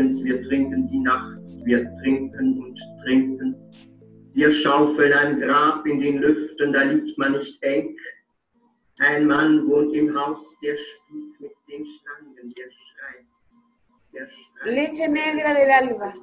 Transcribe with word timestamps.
morgens, 0.00 0.24
wir 0.24 0.42
trinken 0.48 0.86
sie 0.88 0.98
nachts, 0.98 1.64
wir 1.64 1.90
trinken 2.02 2.62
und 2.62 2.78
trinken. 3.04 3.56
Wir 4.32 4.52
schaufeln 4.52 5.12
ein 5.12 5.40
Grab 5.40 5.86
in 5.86 6.00
den 6.00 6.18
Lüften, 6.18 6.72
da 6.72 6.82
liegt 6.82 7.18
man 7.18 7.32
nicht 7.32 7.62
eng. 7.62 7.96
Ein 8.98 9.26
Mann 9.26 9.66
wohnt 9.68 9.94
im 9.94 10.14
Haus, 10.18 10.56
der 10.62 10.76
spielt 10.76 11.40
mit 11.40 11.52
den 11.68 11.84
Schlangen, 11.86 12.54
der 12.56 12.64
schreit. 12.64 13.26
Der 14.12 14.28
schreit 14.28 14.74
Leche 14.74 15.10
negra 15.10 15.54
del 15.54 15.70
alba. 15.70 16.14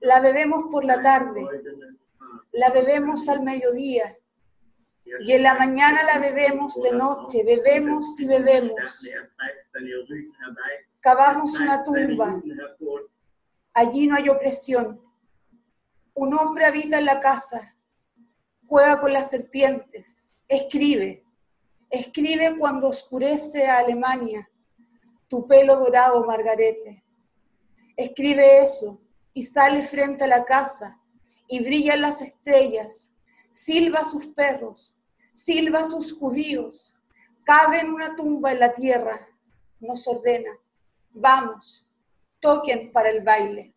La 0.00 0.20
bebemos 0.20 0.70
por 0.70 0.84
la 0.84 1.00
tarde, 1.00 1.42
la 2.52 2.70
bebemos 2.70 3.28
al 3.28 3.42
mediodía 3.42 4.14
y 5.20 5.32
en 5.32 5.42
la 5.42 5.54
mañana 5.54 6.02
la 6.02 6.18
bebemos 6.18 6.80
de 6.82 6.92
noche, 6.92 7.42
bebemos 7.44 8.20
y 8.20 8.26
bebemos. 8.26 9.08
Cavamos 11.06 11.56
una 11.60 11.84
tumba, 11.84 12.42
allí 13.72 14.08
no 14.08 14.16
hay 14.16 14.28
opresión. 14.28 15.00
Un 16.14 16.34
hombre 16.34 16.64
habita 16.64 16.98
en 16.98 17.04
la 17.04 17.20
casa, 17.20 17.76
juega 18.66 19.00
con 19.00 19.12
las 19.12 19.30
serpientes, 19.30 20.32
escribe, 20.48 21.24
escribe 21.90 22.58
cuando 22.58 22.88
oscurece 22.88 23.68
a 23.68 23.78
Alemania, 23.78 24.50
tu 25.28 25.46
pelo 25.46 25.76
dorado, 25.76 26.24
Margarete. 26.24 27.04
Escribe 27.96 28.64
eso 28.64 29.00
y 29.32 29.44
sale 29.44 29.82
frente 29.82 30.24
a 30.24 30.26
la 30.26 30.44
casa 30.44 31.00
y 31.46 31.62
brillan 31.62 32.00
las 32.00 32.20
estrellas, 32.20 33.12
silba 33.52 34.00
a 34.00 34.04
sus 34.04 34.26
perros, 34.26 34.98
silba 35.34 35.82
a 35.82 35.84
sus 35.84 36.12
judíos, 36.12 36.96
cabe 37.44 37.78
en 37.78 37.90
una 37.90 38.16
tumba 38.16 38.50
en 38.50 38.58
la 38.58 38.72
tierra, 38.72 39.24
nos 39.78 40.08
ordena, 40.08 40.50
vamos, 41.16 41.86
toquen 42.40 42.92
para 42.92 43.10
el 43.10 43.22
baile. 43.22 43.74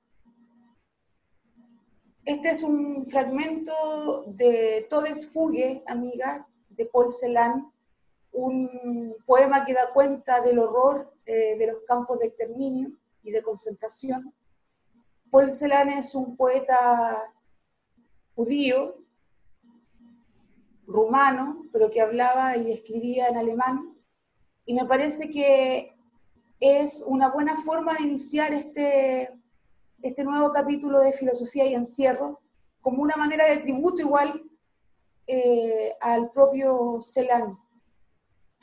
Este 2.26 2.50
es 2.50 2.64
un 2.64 3.08
fragmento 3.08 4.26
de 4.28 4.86
Todes 4.90 5.32
Fugue, 5.32 5.84
amiga, 5.88 6.48
de 6.70 6.86
Paul 6.86 7.12
Celan, 7.12 7.72
un 8.32 9.16
poema 9.26 9.66
que 9.66 9.74
da 9.74 9.90
cuenta 9.92 10.42
del 10.42 10.60
horror 10.60 11.12
eh, 11.26 11.58
de 11.58 11.68
los 11.68 11.84
campos 11.88 12.20
de 12.20 12.28
exterminio 12.28 12.92
y 13.24 13.32
de 13.32 13.42
concentración. 13.42 14.34
Paul 15.32 15.50
Celan 15.50 15.90
es 15.90 16.14
un 16.14 16.36
poeta 16.36 17.34
judío, 18.36 18.98
rumano, 20.86 21.66
pero 21.72 21.90
que 21.90 22.02
hablaba 22.02 22.58
y 22.58 22.72
escribía 22.72 23.28
en 23.28 23.38
alemán, 23.38 23.96
y 24.66 24.74
me 24.74 24.86
parece 24.86 25.30
que 25.30 25.99
es 26.60 27.04
una 27.08 27.30
buena 27.30 27.56
forma 27.64 27.94
de 27.94 28.04
iniciar 28.04 28.54
este, 28.54 29.30
este 30.02 30.24
nuevo 30.24 30.52
capítulo 30.52 31.00
de 31.00 31.14
filosofía 31.14 31.66
y 31.66 31.74
encierro, 31.74 32.40
como 32.82 33.02
una 33.02 33.16
manera 33.16 33.48
de 33.48 33.58
tributo 33.58 34.02
igual 34.02 34.42
eh, 35.28 35.94
al 36.02 36.32
propio 36.32 37.00
Celan. 37.02 37.58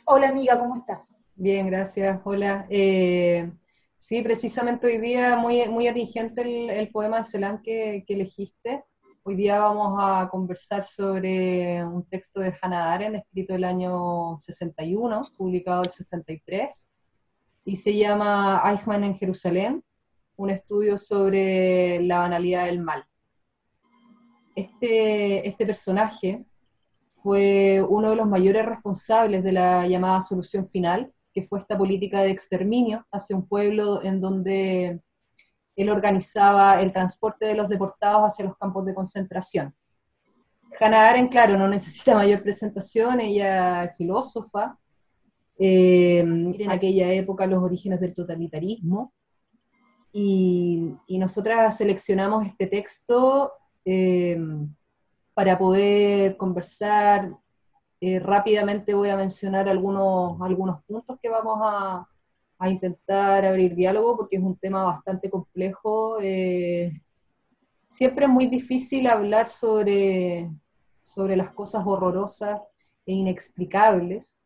Hola 0.06 0.28
amiga, 0.28 0.58
¿cómo 0.58 0.76
estás? 0.76 1.18
Bien, 1.34 1.66
gracias. 1.66 2.20
Hola. 2.24 2.66
Eh, 2.68 3.50
sí, 3.96 4.22
precisamente 4.22 4.86
hoy 4.86 4.98
día 4.98 5.36
muy, 5.36 5.66
muy 5.68 5.88
atingente 5.88 6.78
el, 6.78 6.90
poema 6.90 7.18
de 7.18 7.24
Celan 7.24 7.62
que, 7.62 8.04
que, 8.06 8.14
elegiste. 8.14 8.84
Hoy 9.22 9.36
día 9.36 9.58
vamos 9.58 9.96
a 9.98 10.28
conversar 10.30 10.84
sobre 10.84 11.84
un 11.84 12.04
texto 12.04 12.40
de 12.40 12.54
Hannah 12.60 12.92
Arendt, 12.92 13.16
escrito 13.16 13.54
el 13.54 13.64
año 13.64 14.38
61, 14.38 15.20
publicado 15.36 15.82
el 15.82 15.90
63, 15.90 16.88
y 17.66 17.74
se 17.74 17.96
llama 17.96 18.62
Eichmann 18.64 19.02
en 19.02 19.16
Jerusalén, 19.16 19.82
un 20.36 20.50
estudio 20.50 20.96
sobre 20.96 22.00
la 22.00 22.20
banalidad 22.20 22.66
del 22.66 22.80
mal. 22.80 23.04
Este, 24.54 25.46
este 25.46 25.66
personaje 25.66 26.44
fue 27.10 27.84
uno 27.86 28.10
de 28.10 28.16
los 28.16 28.28
mayores 28.28 28.64
responsables 28.64 29.42
de 29.42 29.50
la 29.50 29.86
llamada 29.88 30.20
solución 30.20 30.64
final, 30.64 31.12
que 31.34 31.42
fue 31.42 31.58
esta 31.58 31.76
política 31.76 32.20
de 32.20 32.30
exterminio 32.30 33.04
hacia 33.10 33.34
un 33.34 33.48
pueblo 33.48 34.00
en 34.04 34.20
donde 34.20 35.00
él 35.74 35.90
organizaba 35.90 36.80
el 36.80 36.92
transporte 36.92 37.46
de 37.46 37.56
los 37.56 37.68
deportados 37.68 38.32
hacia 38.32 38.44
los 38.44 38.56
campos 38.56 38.86
de 38.86 38.94
concentración. 38.94 39.74
Hannah 40.78 41.08
Arendt, 41.08 41.32
claro, 41.32 41.58
no 41.58 41.66
necesita 41.66 42.14
mayor 42.14 42.44
presentación, 42.44 43.18
ella 43.18 43.84
es 43.84 43.96
filósofa, 43.96 44.78
eh, 45.58 46.18
en 46.18 46.70
aquella 46.70 47.12
época 47.12 47.46
los 47.46 47.62
orígenes 47.62 48.00
del 48.00 48.14
totalitarismo, 48.14 49.12
y, 50.12 50.94
y 51.06 51.18
nosotras 51.18 51.76
seleccionamos 51.76 52.46
este 52.46 52.66
texto 52.66 53.52
eh, 53.84 54.38
para 55.34 55.58
poder 55.58 56.36
conversar. 56.38 57.30
Eh, 58.00 58.18
rápidamente 58.18 58.94
voy 58.94 59.08
a 59.10 59.16
mencionar 59.16 59.68
algunos, 59.68 60.40
algunos 60.40 60.82
puntos 60.84 61.18
que 61.20 61.28
vamos 61.28 61.58
a, 61.62 62.06
a 62.58 62.70
intentar 62.70 63.44
abrir 63.44 63.74
diálogo 63.74 64.16
porque 64.16 64.36
es 64.36 64.42
un 64.42 64.56
tema 64.56 64.84
bastante 64.84 65.28
complejo. 65.28 66.18
Eh, 66.20 66.92
siempre 67.88 68.24
es 68.24 68.30
muy 68.30 68.46
difícil 68.46 69.06
hablar 69.06 69.48
sobre, 69.48 70.50
sobre 71.02 71.36
las 71.36 71.50
cosas 71.50 71.84
horrorosas 71.86 72.60
e 73.04 73.12
inexplicables. 73.12 74.45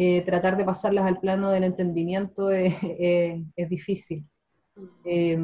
Eh, 0.00 0.22
tratar 0.22 0.56
de 0.56 0.64
pasarlas 0.64 1.06
al 1.06 1.18
plano 1.18 1.50
del 1.50 1.64
entendimiento 1.64 2.50
es, 2.52 3.68
difícil. 3.68 4.24
Eh, 5.04 5.36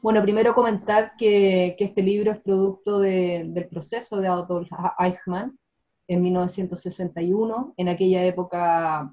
bueno, 0.00 0.22
primero 0.22 0.54
comentar 0.54 1.16
que, 1.18 1.74
que, 1.76 1.86
este 1.86 2.00
libro 2.00 2.30
es 2.30 2.38
producto 2.38 3.00
de, 3.00 3.42
del 3.48 3.66
proceso 3.66 4.20
de 4.20 4.28
Adolf 4.28 4.68
Eichmann 5.00 5.58
en 6.06 6.22
1961. 6.22 7.74
En 7.76 7.88
aquella 7.88 8.24
época 8.24 9.12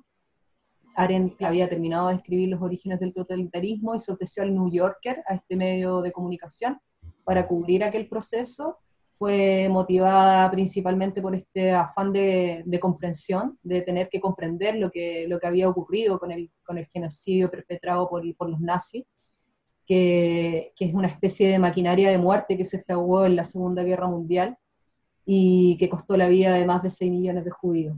Arendt 0.96 1.42
había 1.42 1.68
terminado 1.68 2.10
de 2.10 2.16
escribir 2.18 2.50
los 2.50 2.62
orígenes 2.62 3.00
del 3.00 3.14
totalitarismo 3.14 3.96
y 3.96 4.00
se 4.00 4.12
ofreció 4.12 4.44
al 4.44 4.54
New 4.54 4.70
Yorker, 4.72 5.24
a 5.28 5.34
este 5.34 5.56
medio 5.56 6.04
de 6.04 6.12
comunicación, 6.12 6.80
para 7.24 7.48
cubrir 7.48 7.84
aquel 7.84 8.08
proceso. 8.08 8.78
Fue 9.18 9.68
motivada 9.70 10.50
principalmente 10.52 11.22
por 11.22 11.34
este 11.34 11.72
afán 11.72 12.14
de, 12.14 12.64
de 12.66 12.80
comprensión, 12.80 13.58
de 13.64 13.82
tener 13.82 14.10
que 14.10 14.22
comprender 14.22 14.76
lo 14.76 14.92
que, 14.92 15.26
lo 15.28 15.40
que 15.40 15.48
había 15.48 15.68
ocurrido 15.68 16.20
con 16.20 16.32
el, 16.32 16.52
con 16.64 16.78
el 16.78 16.86
genocidio 16.86 17.50
perpetrado 17.50 18.08
por, 18.10 18.24
por 18.36 18.50
los 18.50 18.60
nazis, 18.60 19.06
que, 19.88 20.72
que, 20.76 20.86
es 20.86 20.94
una 20.94 21.08
especie 21.08 21.50
de 21.50 21.58
maquinaria 21.58 22.12
de 22.12 22.18
muerte 22.18 22.58
que 22.58 22.66
se 22.66 22.84
fraguó 22.84 23.26
en 23.26 23.36
la 23.36 23.44
Segunda 23.44 23.84
Guerra 23.84 24.08
Mundial 24.08 24.58
y 25.26 25.78
que 25.78 25.90
costó 25.90 26.16
la 26.16 26.30
vida 26.30 26.54
de 26.54 26.66
más 26.66 26.84
de 26.84 26.90
6 26.90 27.12
millones 27.12 27.44
de 27.44 27.52
judíos. 27.52 27.98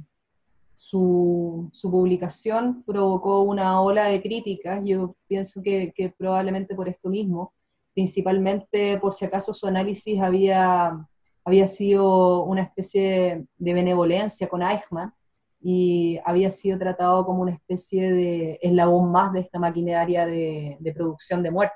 Su, 0.73 1.69
su, 1.73 1.91
publicación 1.91 2.83
provocó 2.83 3.41
una 3.41 3.81
ola 3.81 4.05
de 4.05 4.21
críticas, 4.21 4.81
yo 4.85 5.15
pienso 5.27 5.61
que, 5.61 5.91
que, 5.93 6.09
probablemente 6.09 6.73
por 6.73 6.87
esto 6.87 7.09
mismo, 7.09 7.53
principalmente 7.93 8.97
por 8.99 9.13
si 9.13 9.25
acaso 9.25 9.53
su 9.53 9.67
análisis 9.67 10.19
había, 10.21 11.05
había 11.49 11.67
sido 11.67 12.43
una 12.43 12.61
especie 12.61 13.43
de 13.57 13.73
benevolencia 13.73 14.47
con 14.47 14.61
Eichmann 14.61 15.11
y 15.59 16.19
había 16.23 16.51
sido 16.51 16.77
tratado 16.77 17.25
como 17.25 17.41
una 17.41 17.53
especie 17.53 18.11
de 18.13 18.59
eslabón 18.61 19.11
más 19.11 19.33
de 19.33 19.39
esta 19.39 19.57
maquinaria 19.57 20.27
de, 20.27 20.77
producción 20.95 21.41
de 21.41 21.49
muerte. 21.51 21.75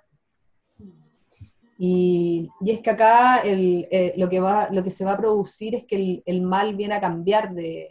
Y, 1.80 2.50
es 2.64 2.82
que 2.82 2.90
acá 2.92 3.42
eh, 3.44 4.14
lo, 4.16 4.30
que 4.30 4.92
se 4.92 5.06
va 5.06 5.14
a 5.14 5.18
producir 5.18 5.74
es 5.74 5.86
que 5.86 6.22
el, 6.24 6.42
mal 6.44 6.76
viene 6.76 6.94
a 6.94 7.02
cambiar 7.02 7.52
de, 7.56 7.90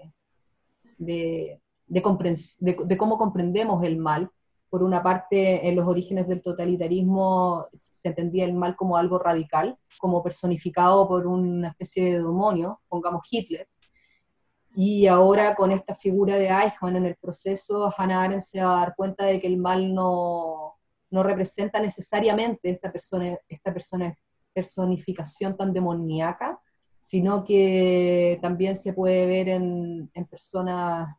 cómo 2.97 3.19
comprendemos 3.19 3.83
el 3.83 3.97
mal. 3.97 4.31
Por 4.73 4.83
una 4.83 5.03
parte, 5.03 5.69
en 5.69 5.77
los 5.77 5.87
orígenes 5.87 6.27
del 6.27 6.41
totalitarismo 6.41 7.67
se 7.75 8.09
entendía 8.09 8.47
el 8.47 8.55
mal 8.55 8.75
como 8.75 8.97
algo 8.97 9.19
radical, 9.19 9.77
como 9.99 10.23
personificado 10.23 11.07
por 11.07 11.27
una 11.27 11.69
especie 11.69 12.05
de 12.07 12.13
demonio, 12.13 12.81
pongamos 12.89 13.21
Hitler. 13.31 13.69
Y 14.75 15.07
ahora 15.09 15.55
con 15.55 15.73
esta 15.73 15.95
figura 15.95 16.37
de 16.37 16.49
Eichmann 16.49 16.97
en 16.97 17.05
el 17.05 17.17
proceso, 17.17 17.93
Hannah 17.95 18.23
Arendt 18.23 18.45
se 18.45 18.65
va 18.65 18.73
a 18.73 18.81
dar 18.81 18.95
cuenta 18.97 19.27
de 19.27 19.39
que 19.43 19.47
el 19.47 19.59
mal 19.59 19.95
no, 19.95 20.79
no 21.11 21.23
representa 21.23 21.79
necesariamente 21.79 22.71
esta, 22.71 22.91
persona, 22.91 23.37
esta 23.47 23.75
persona, 23.75 24.17
personificación 24.55 25.55
tan 25.55 25.75
demoníaca, 25.75 26.59
sino 26.99 27.45
que 27.45 28.39
también 28.41 28.75
se 28.77 28.95
puede 28.95 29.27
ver 29.27 29.51
en, 29.51 30.11
en 30.15 30.25
personas 30.25 31.15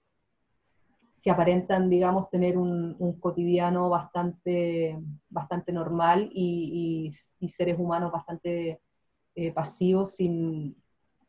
que 1.23 1.31
aparentan, 1.31 1.89
digamos, 1.89 2.29
tener 2.29 2.57
un, 2.57 3.17
cotidiano 3.21 3.89
bastante, 3.89 4.99
bastante 5.29 5.71
normal 5.71 6.29
y, 6.33 7.11
seres 7.47 7.79
humanos 7.79 8.11
bastante 8.11 8.81
eh, 9.35 9.51
pasivos, 9.53 10.15
sin, 10.15 10.75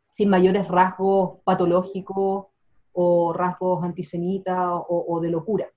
sin, 0.08 0.28
mayores 0.28 0.66
rasgos 0.66 1.38
patológicos 1.44 2.46
o 2.92 3.32
rasgos 3.32 3.84
antisemitas 3.84 4.68
o, 4.88 5.20
de 5.20 5.30
locura. 5.30 5.70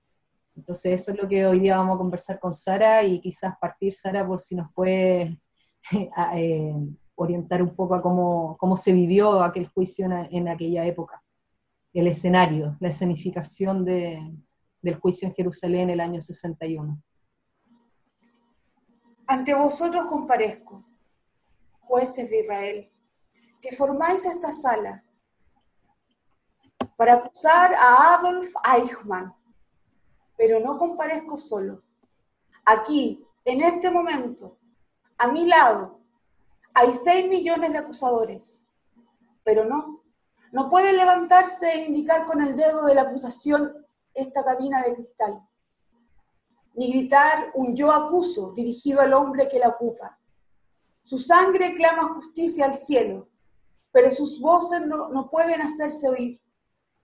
Entonces 0.56 1.00
eso 1.00 1.12
es 1.12 1.22
lo 1.22 1.28
que 1.28 1.46
hoy 1.46 1.60
día 1.60 1.76
vamos 1.76 1.94
a 1.94 1.98
conversar 1.98 2.40
con 2.40 2.52
Sara 2.52 3.04
y 3.04 3.20
quizás 3.20 3.54
partir, 3.60 3.94
Sara, 3.94 4.26
por 4.26 4.40
si 4.40 4.56
nos 4.56 4.72
puede 4.72 5.40
eh, 6.34 6.74
orientar 7.14 7.62
un 7.62 7.76
poco 7.76 7.94
a 7.94 8.02
cómo, 8.02 8.56
cómo 8.58 8.76
se 8.76 8.92
vivió 8.92 9.42
aquel 9.42 9.68
juicio 9.68 10.06
en, 10.06 10.48
aquella 10.48 10.84
época, 10.84 11.22
el 11.92 12.06
escenario, 12.06 12.76
la 12.80 12.88
escenificación 12.88 13.84
de, 13.84 14.20
del 14.82 14.98
juicio 14.98 15.28
en 15.28 15.34
Jerusalén 15.34 15.82
en 15.82 15.90
el 15.90 16.00
año 16.00 16.20
61. 16.20 17.02
Ante 19.26 19.54
vosotros 19.54 20.04
comparezco, 20.06 20.84
jueces 21.80 22.30
de 22.30 22.40
Israel, 22.40 22.92
que 23.60 23.74
formáis 23.74 24.24
esta 24.24 24.52
sala 24.52 25.02
para 26.96 27.14
acusar 27.14 27.74
a 27.74 28.14
Adolf 28.14 28.48
Eichmann, 28.76 29.34
pero 30.36 30.60
no 30.60 30.78
comparezco 30.78 31.36
solo. 31.36 31.82
Aquí, 32.64 33.24
en 33.44 33.60
este 33.62 33.90
momento, 33.90 34.58
a 35.16 35.28
mi 35.28 35.46
lado, 35.46 36.00
hay 36.74 36.92
seis 36.94 37.28
millones 37.28 37.72
de 37.72 37.78
acusadores, 37.78 38.66
pero 39.42 39.64
no, 39.64 40.02
no 40.52 40.70
puede 40.70 40.92
levantarse 40.92 41.70
e 41.72 41.84
indicar 41.84 42.24
con 42.24 42.40
el 42.42 42.56
dedo 42.56 42.84
de 42.86 42.94
la 42.94 43.02
acusación 43.02 43.86
esta 44.14 44.44
cabina 44.44 44.82
de 44.82 44.94
cristal, 44.94 45.46
ni 46.74 46.90
gritar 46.92 47.50
un 47.54 47.74
yo 47.74 47.92
acuso 47.92 48.52
dirigido 48.52 49.00
al 49.00 49.12
hombre 49.12 49.48
que 49.48 49.58
la 49.58 49.68
ocupa. 49.68 50.18
Su 51.02 51.18
sangre 51.18 51.74
clama 51.74 52.14
justicia 52.14 52.66
al 52.66 52.74
cielo, 52.74 53.28
pero 53.92 54.10
sus 54.10 54.40
voces 54.40 54.86
no, 54.86 55.08
no 55.08 55.30
pueden 55.30 55.60
hacerse 55.62 56.08
oír. 56.08 56.40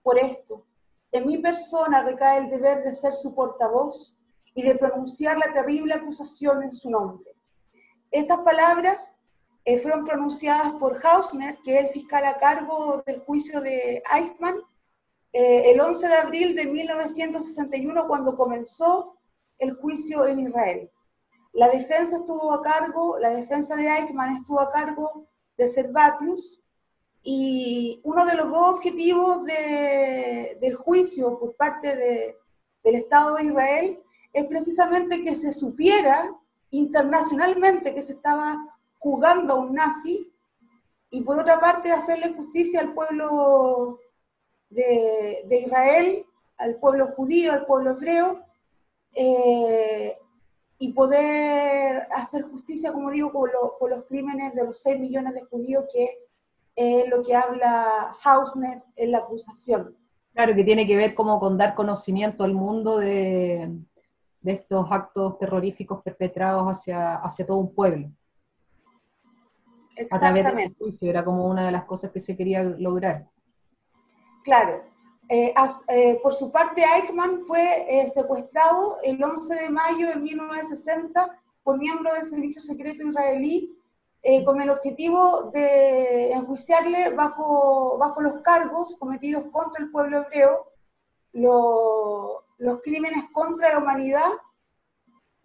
Por 0.03 0.19
esto, 0.19 0.65
en 1.11 1.25
mi 1.25 1.37
persona 1.37 2.03
recae 2.03 2.39
el 2.39 2.49
deber 2.49 2.83
de 2.83 2.93
ser 2.93 3.13
su 3.13 3.33
portavoz 3.33 4.15
y 4.53 4.63
de 4.63 4.75
pronunciar 4.75 5.37
la 5.37 5.51
terrible 5.51 5.93
acusación 5.93 6.63
en 6.63 6.71
su 6.71 6.89
nombre. 6.89 7.31
Estas 8.11 8.39
palabras 8.39 9.19
eh, 9.65 9.77
fueron 9.79 10.05
pronunciadas 10.05 10.73
por 10.73 11.03
Hausner, 11.03 11.57
que 11.63 11.79
es 11.79 11.85
el 11.85 11.91
fiscal 11.91 12.23
a 12.25 12.37
cargo 12.37 13.03
del 13.05 13.19
juicio 13.21 13.61
de 13.61 14.01
Eichmann, 14.15 14.57
eh, 15.33 15.71
el 15.71 15.81
11 15.81 16.07
de 16.07 16.13
abril 16.13 16.55
de 16.55 16.67
1961, 16.67 18.07
cuando 18.07 18.37
comenzó 18.37 19.17
el 19.57 19.73
juicio 19.73 20.25
en 20.27 20.39
Israel. 20.39 20.91
La 21.53 21.67
defensa 21.69 22.17
estuvo 22.17 22.53
a 22.53 22.61
cargo, 22.61 23.17
la 23.19 23.31
defensa 23.31 23.75
de 23.75 23.87
Eichmann 23.87 24.31
estuvo 24.31 24.61
a 24.61 24.71
cargo 24.71 25.27
de 25.57 25.67
Servatius, 25.67 26.61
y 27.27 27.99
uno 28.03 28.23
de 28.23 28.35
los 28.35 28.51
dos 28.51 28.75
objetivos 28.75 29.43
del 29.45 30.75
juicio 30.75 31.39
por 31.39 31.55
parte 31.55 31.95
del 32.83 32.95
Estado 32.95 33.35
de 33.37 33.45
Israel 33.45 33.99
es 34.31 34.45
precisamente 34.45 35.23
que 35.23 35.33
se 35.33 35.51
supiera 35.51 36.31
internacionalmente 36.69 37.95
que 37.95 38.03
se 38.03 38.13
estaba 38.13 38.74
juzgando 39.05 39.53
a 39.53 39.59
un 39.59 39.75
nazi 39.75 40.33
y 41.11 41.21
por 41.21 41.39
otra 41.39 41.59
parte 41.59 41.91
hacerle 41.91 42.33
justicia 42.33 42.79
al 42.79 42.91
pueblo 42.91 43.99
de, 44.67 45.45
Israel, 45.47 46.25
al 46.57 46.79
pueblo 46.79 47.09
judío, 47.15 47.53
al 47.53 47.67
pueblo 47.67 47.91
hebreo, 47.91 48.41
eh, 49.13 50.17
y 50.79 50.91
poder 50.93 52.07
hacer 52.15 52.45
justicia, 52.45 52.91
como 52.91 53.11
digo, 53.11 53.31
por, 53.31 53.51
por 53.79 53.91
los 53.91 54.05
crímenes 54.05 54.55
de 54.55 54.65
los 54.65 54.81
6 54.81 54.99
millones 54.99 55.35
de 55.35 55.43
judíos 55.43 55.85
que 55.93 56.09
es 56.75 57.07
lo 57.07 57.21
que 57.21 57.35
habla 57.35 58.09
Hausner 58.23 58.85
en 58.95 59.11
la 59.11 59.19
acusación. 59.19 59.95
Claro, 60.33 60.55
que 60.55 60.63
tiene 60.63 60.87
que 60.87 60.97
ver 60.97 61.13
como 61.13 61.39
con 61.39 61.59
dar 61.59 61.75
conocimiento 61.75 62.43
al 62.43 62.55
mundo 62.55 62.97
de, 62.97 63.71
estos 64.43 64.87
actos 64.89 65.37
terroríficos 65.37 66.01
perpetrados 66.01 66.67
hacia 66.67 67.45
todo 67.45 67.57
un 67.57 67.71
pueblo. 67.71 68.09
A 70.11 70.19
través 70.19 70.45
del 70.45 70.75
juicio, 70.75 71.09
era 71.09 71.23
como 71.23 71.47
una 71.47 71.65
de 71.65 71.71
las 71.71 71.85
cosas 71.85 72.11
que 72.11 72.19
se 72.19 72.35
quería 72.35 72.63
lograr. 72.63 73.27
Claro. 74.43 74.83
Eh, 75.27 75.53
eh, 75.87 76.19
por 76.21 76.33
su 76.33 76.51
parte, 76.51 76.83
Eichmann 76.83 77.45
fue 77.47 77.85
eh, 77.89 78.07
secuestrado 78.09 78.97
el 79.01 79.21
11 79.23 79.55
de 79.55 79.69
mayo 79.69 80.09
de 80.09 80.17
1960 80.17 81.41
por 81.63 81.79
miembro 81.79 82.13
del 82.13 82.25
Servicio 82.25 82.61
Secreto 82.61 83.03
Israelí 83.03 83.71
con 84.43 84.59
el 84.59 84.71
objetivo 84.71 85.51
de 85.53 86.31
enjuiciarle 86.31 87.11
bajo, 87.11 87.99
bajo 87.99 88.23
los 88.23 88.41
cargos 88.41 88.95
cometidos 88.95 89.43
contra 89.51 89.83
el 89.83 89.91
pueblo 89.91 90.23
hebreo, 90.23 90.71
los 91.31 92.79
crímenes 92.81 93.25
contra 93.31 93.73
la 93.73 93.77
humanidad, 93.77 94.31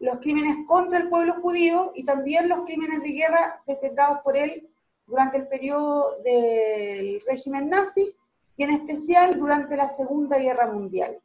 los 0.00 0.18
crímenes 0.18 0.66
contra 0.66 0.98
el 0.98 1.08
pueblo 1.08 1.40
judío 1.40 1.92
y 1.94 2.04
también 2.04 2.48
los 2.48 2.60
crímenes 2.60 3.02
de 3.02 3.12
guerra 3.12 3.62
perpetrados 3.64 4.18
por 4.24 4.36
él 4.36 4.68
durante 5.06 5.38
el 5.38 5.48
periodo 5.48 6.20
del 6.22 7.22
régimen 7.26 7.68
nazi 7.68 8.14
y 8.56 8.64
en 8.64 8.70
especial 8.70 9.38
durante 9.38 9.76
la 9.76 9.88
Segunda 9.88 10.38
Guerra 10.38 10.66
Mundial. 10.72 11.20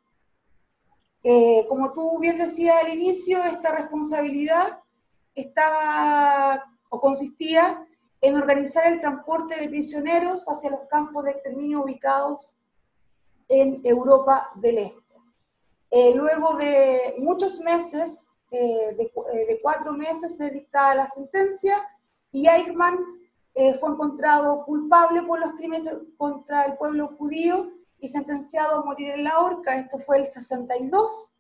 Eh, 1.23 1.65
como 1.67 1.91
tú 1.93 2.19
bien 2.19 2.37
decías 2.37 2.83
al 2.83 2.93
inicio, 2.93 3.43
esta 3.43 3.75
responsabilidad 3.75 4.81
estaba 5.33 6.63
consistía 6.99 7.85
en 8.21 8.35
organizar 8.35 8.91
el 8.91 8.99
transporte 8.99 9.59
de 9.59 9.69
prisioneros 9.69 10.45
hacia 10.47 10.71
los 10.71 10.87
campos 10.89 11.23
de 11.25 11.31
exterminio 11.31 11.83
ubicados 11.83 12.57
en 13.47 13.81
Europa 13.83 14.51
del 14.55 14.79
Este. 14.79 15.15
Eh, 15.91 16.15
luego 16.15 16.55
de 16.57 17.15
muchos 17.19 17.59
meses, 17.61 18.31
eh, 18.51 18.95
eh, 18.97 19.45
de, 19.47 19.59
cuatro 19.61 19.93
meses, 19.93 20.37
se 20.37 20.49
dictaba 20.49 20.95
la 20.95 21.07
sentencia 21.07 21.75
y 22.31 22.47
Eichmann 22.47 22.97
fue 23.79 23.89
encontrado 23.89 24.65
culpable 24.65 25.21
por 25.23 25.39
los 25.39 25.53
crímenes 25.53 25.89
contra 26.17 26.65
el 26.65 26.77
pueblo 26.77 27.15
judío 27.17 27.71
y 27.99 28.09
sentenciado 28.09 28.79
a 28.79 28.83
morir 28.83 29.11
en 29.11 29.23
la 29.23 29.39
horca. 29.39 29.77
Esto 29.77 29.97
fue 29.99 30.17
el 30.17 30.25
62 30.25 31.33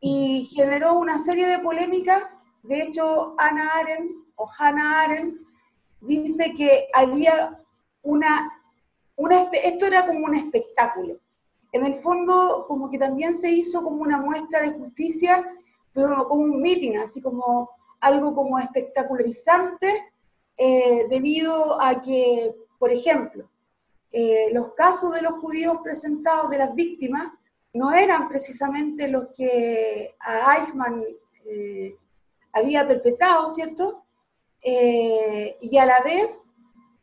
y 0.00 0.44
generó 0.54 0.98
una 0.98 1.18
serie 1.18 1.46
de 1.46 1.58
polémicas. 1.58 2.46
De 2.62 2.82
hecho, 2.82 3.34
Ana 3.38 3.68
Arendt 3.76 4.12
o 4.36 4.48
Hannah 4.58 5.00
Arendt 5.02 5.40
dice 6.00 6.52
que 6.52 6.88
había 6.92 7.60
una, 8.02 8.62
una, 9.16 9.48
esto 9.52 9.86
era 9.86 10.06
como 10.06 10.26
un 10.26 10.34
espectáculo. 10.34 11.16
En 11.72 11.84
el 11.84 11.94
fondo, 11.94 12.66
como 12.68 12.90
que 12.90 12.98
también 12.98 13.34
se 13.34 13.50
hizo 13.50 13.82
como 13.82 14.02
una 14.02 14.18
muestra 14.18 14.60
de 14.60 14.72
justicia, 14.72 15.44
pero 15.94 16.28
como 16.28 16.42
un 16.42 16.60
meeting, 16.60 16.96
así 16.96 17.22
como 17.22 17.70
algo 18.00 18.34
como 18.34 18.58
espectacularizante, 18.58 20.12
eh, 20.56 21.06
debido 21.08 21.80
a 21.80 22.02
que, 22.02 22.54
por 22.78 22.92
ejemplo, 22.92 23.48
eh, 24.10 24.48
los 24.52 24.74
casos 24.74 25.14
de 25.14 25.22
los 25.22 25.38
judíos 25.38 25.78
presentados 25.82 26.50
de 26.50 26.58
las 26.58 26.74
víctimas 26.74 27.28
no 27.72 27.92
eran 27.92 28.28
precisamente 28.28 29.08
los 29.08 29.28
que 29.36 30.14
a 30.20 30.58
Eichmann 30.58 31.02
eh, 31.46 31.96
había 32.52 32.86
perpetrado, 32.86 33.48
¿cierto? 33.48 34.00
Y 34.62 35.76
a 35.76 35.84
la 35.84 36.00
vez 36.00 36.50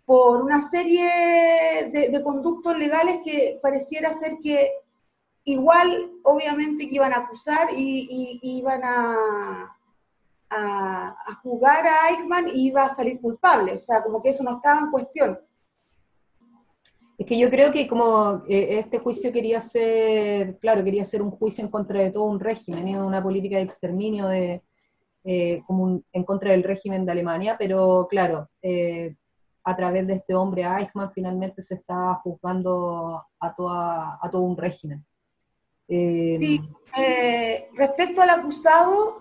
por 0.06 0.42
una 0.42 0.62
serie 0.62 1.90
de, 1.92 2.22
conductos 2.24 2.78
legales 2.78 3.20
que 3.24 3.60
pareciera 3.62 4.12
ser 4.12 4.40
que 4.42 4.72
igual 5.44 6.12
obviamente 6.24 6.88
que 6.88 6.96
iban 6.96 7.14
a 7.14 7.18
acusar 7.18 7.68
y, 7.76 8.40
iban 8.42 8.82
a, 8.84 9.78
a, 10.50 11.16
jugar 11.42 11.86
a 11.86 12.10
Eichmann 12.10 12.48
y 12.50 12.68
iba 12.68 12.84
a 12.84 12.90
salir 12.90 13.20
culpable, 13.20 13.74
o 13.74 13.80
sea, 13.80 14.04
como 14.04 14.22
que 14.22 14.30
eso 14.30 14.44
no 14.44 14.58
estaba 14.58 14.82
en 14.82 14.92
cuestión. 14.92 15.40
Es 17.18 17.28
que 17.28 17.38
yo 17.38 17.52
creo 17.52 17.72
que 17.72 17.88
como 17.88 18.44
eh, 18.48 18.80
este 18.80 18.98
juicio 18.98 19.32
quería 19.32 19.60
ser, 19.60 20.58
claro, 20.58 20.84
quería 20.84 21.04
ser 21.04 21.22
un 21.22 21.30
juicio 21.30 21.64
en 21.64 21.70
contra 21.70 22.02
de 22.02 22.10
todo 22.10 22.24
un 22.24 22.40
régimen, 22.40 22.98
una 22.98 23.22
política 23.22 23.58
de 23.58 23.62
exterminio 23.62 24.28
de, 24.28 24.64
eh, 25.24 25.62
como 25.68 26.02
en 26.12 26.24
contra 26.24 26.50
del 26.50 26.64
régimen 26.64 27.06
de 27.06 27.12
Alemania, 27.12 27.56
pero 27.60 28.08
claro, 28.10 28.50
eh, 28.64 29.16
a 29.64 29.76
través 29.76 30.08
de 30.08 30.14
este 30.14 30.34
hombre 30.34 30.64
Eichmann 30.64 31.12
finalmente 31.14 31.62
se 31.62 31.76
está 31.76 32.16
juzgando 32.24 33.24
a, 33.40 33.54
toda, 33.54 34.18
a 34.20 34.30
todo 34.32 34.42
un 34.42 34.58
régimen. 34.58 35.06
Eh, 35.94 36.34
sí, 36.38 36.62
respecto 37.74 38.22
al 38.22 38.30
acusado, 38.30 39.20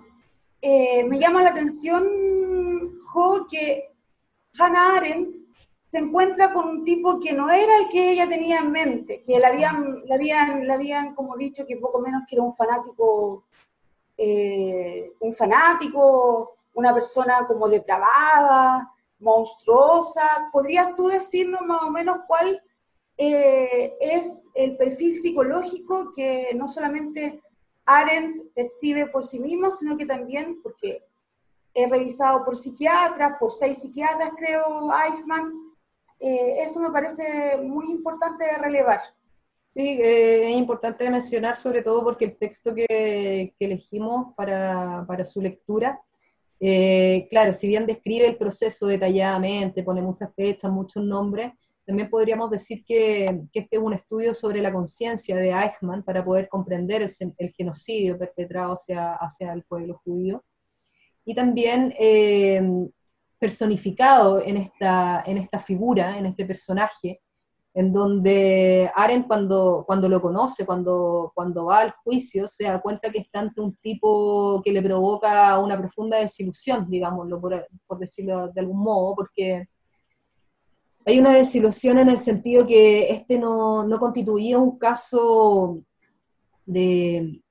me 0.62 1.18
llama 1.18 1.42
la 1.42 1.50
atención, 1.50 2.98
Jo, 3.12 3.46
que 3.50 3.92
Hannah 4.58 4.96
Arendt 4.96 5.36
se 5.88 5.98
encuentra 5.98 6.52
con 6.52 6.68
un 6.68 6.84
tipo 6.84 7.18
que 7.18 7.32
no 7.32 7.50
era 7.50 7.76
el 7.78 7.88
que 7.90 8.12
ella 8.12 8.28
tenía 8.28 8.58
en 8.58 8.70
mente, 8.70 9.24
que 9.24 9.38
le 9.38 9.46
habían, 9.46 10.04
habían, 10.12 10.70
habían 10.70 11.14
como 11.14 11.36
dicho 11.36 11.66
que 11.66 11.76
poco 11.76 12.00
menos 12.00 12.22
que 12.28 12.36
era 12.36 12.44
un 12.44 12.54
fanático 12.54 13.44
eh, 14.22 15.14
un 15.20 15.32
fanático, 15.32 16.58
una 16.74 16.92
persona 16.92 17.46
como 17.46 17.70
depravada, 17.70 18.92
monstruosa. 19.18 20.50
¿Podrías 20.52 20.94
tú 20.94 21.08
decirnos 21.08 21.62
más 21.62 21.82
o 21.84 21.90
menos 21.90 22.18
cuál 22.28 22.62
eh, 23.22 23.98
es 24.00 24.48
el 24.54 24.78
perfil 24.78 25.12
psicológico 25.12 26.10
que 26.10 26.54
no 26.56 26.66
solamente 26.66 27.42
Arendt 27.84 28.50
percibe 28.54 29.08
por 29.08 29.22
sí 29.24 29.38
mismo, 29.38 29.70
sino 29.70 29.98
que 29.98 30.06
también 30.06 30.62
porque 30.62 31.04
he 31.74 31.86
revisado 31.86 32.42
por 32.46 32.56
psiquiatras, 32.56 33.32
por 33.38 33.52
seis 33.52 33.82
psiquiatras 33.82 34.30
creo, 34.38 34.90
Eichmann, 34.90 35.52
eh, 36.18 36.62
eso 36.62 36.80
me 36.80 36.88
parece 36.88 37.58
muy 37.62 37.90
importante 37.90 38.42
de 38.42 38.56
relevar. 38.56 39.00
Sí, 39.74 40.00
eh, 40.00 40.52
es 40.52 40.56
importante 40.56 41.10
mencionar 41.10 41.58
sobre 41.58 41.82
todo 41.82 42.02
porque 42.02 42.24
el 42.24 42.38
texto 42.38 42.74
que, 42.74 43.52
elegimos 43.60 44.34
para, 44.34 45.04
para, 45.06 45.26
su 45.26 45.42
lectura, 45.42 46.00
claro, 47.28 47.52
si 47.52 47.68
bien 47.68 47.84
describe 47.84 48.28
el 48.28 48.38
proceso 48.38 48.86
detalladamente, 48.86 49.82
pone 49.82 50.00
muchas 50.00 50.34
fechas, 50.34 50.72
muchos 50.72 51.04
nombres, 51.04 51.52
también 51.90 52.08
podríamos 52.08 52.50
decir 52.50 52.84
que, 52.84 53.42
que 53.52 53.58
este 53.58 53.76
es 53.76 53.82
un 53.82 53.92
estudio 53.92 54.32
sobre 54.32 54.62
la 54.62 54.72
conciencia 54.72 55.34
de 55.34 55.50
Eichmann 55.50 56.04
para 56.04 56.24
poder 56.24 56.48
comprender 56.48 57.02
el, 57.02 57.10
el, 57.36 57.52
genocidio 57.52 58.16
perpetrado 58.16 58.74
hacia, 58.74 59.14
hacia 59.14 59.52
el 59.52 59.64
pueblo 59.64 60.00
judío. 60.04 60.44
Y 61.24 61.34
también 61.34 61.92
eh, 61.98 62.62
personificado 63.40 64.40
en 64.40 64.58
esta, 64.58 65.24
en 65.26 65.38
esta 65.38 65.58
figura, 65.58 66.16
en 66.16 66.26
este 66.26 66.44
personaje, 66.44 67.20
en 67.74 67.92
donde 67.92 68.88
Arendt 68.94 69.26
cuando, 69.26 69.82
cuando 69.84 70.08
lo 70.08 70.22
conoce, 70.22 70.64
cuando, 70.64 71.32
cuando 71.34 71.64
va 71.64 71.80
al 71.80 71.94
juicio, 72.04 72.46
se 72.46 72.66
da 72.66 72.80
cuenta 72.80 73.10
que 73.10 73.18
está 73.18 73.40
ante 73.40 73.60
un 73.60 73.74
tipo 73.78 74.62
que 74.62 74.70
le 74.70 74.80
provoca 74.80 75.58
una 75.58 75.76
profunda 75.76 76.18
desilusión, 76.18 76.88
digámoslo, 76.88 77.40
por, 77.40 77.66
por 77.84 77.98
decirlo 77.98 78.46
de 78.46 78.60
algún 78.60 78.80
modo, 78.80 79.16
porque 79.16 79.66
hay 81.04 81.18
una 81.18 81.34
desilusión 81.34 81.98
en 81.98 82.08
el 82.08 82.18
sentido 82.18 82.66
que 82.66 83.10
este 83.10 83.38
no, 83.38 83.84
no 83.84 83.98
constituía 83.98 84.58
un 84.58 84.78
caso 84.78 85.82
de, 86.66 87.42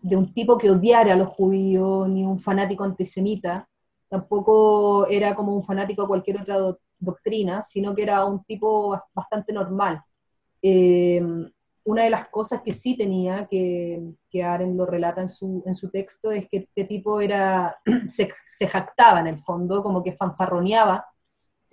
de 0.00 0.16
un 0.16 0.32
tipo 0.32 0.56
que 0.56 0.70
odiara 0.70 1.12
a 1.12 1.16
los 1.16 1.28
judíos, 1.28 2.08
ni 2.08 2.24
un 2.24 2.40
fanático 2.40 2.84
antisemita, 2.84 3.68
tampoco 4.08 5.06
era 5.08 5.34
como 5.34 5.54
un 5.54 5.64
fanático 5.64 6.02
de 6.02 6.08
cualquier 6.08 6.40
otra 6.40 6.56
doctrina, 6.98 7.62
sino 7.62 7.94
que 7.94 8.02
era 8.02 8.24
un 8.24 8.44
tipo 8.44 8.98
bastante 9.12 9.52
normal. 9.52 10.02
Eh, 10.62 11.22
una 11.84 12.02
de 12.02 12.10
las 12.10 12.28
cosas 12.28 12.62
que 12.62 12.72
sí 12.72 12.96
tenía, 12.96 13.46
que, 13.46 14.02
que 14.28 14.42
Aren 14.42 14.76
lo 14.76 14.86
relata 14.86 15.20
en 15.20 15.28
su, 15.28 15.62
en 15.66 15.74
su 15.74 15.90
texto, 15.90 16.32
es 16.32 16.48
que 16.48 16.58
este 16.58 16.84
tipo 16.84 17.20
era, 17.20 17.76
se, 18.08 18.30
se 18.46 18.66
jactaba 18.66 19.20
en 19.20 19.28
el 19.28 19.38
fondo, 19.38 19.82
como 19.82 20.02
que 20.02 20.16
fanfarroneaba 20.16 21.06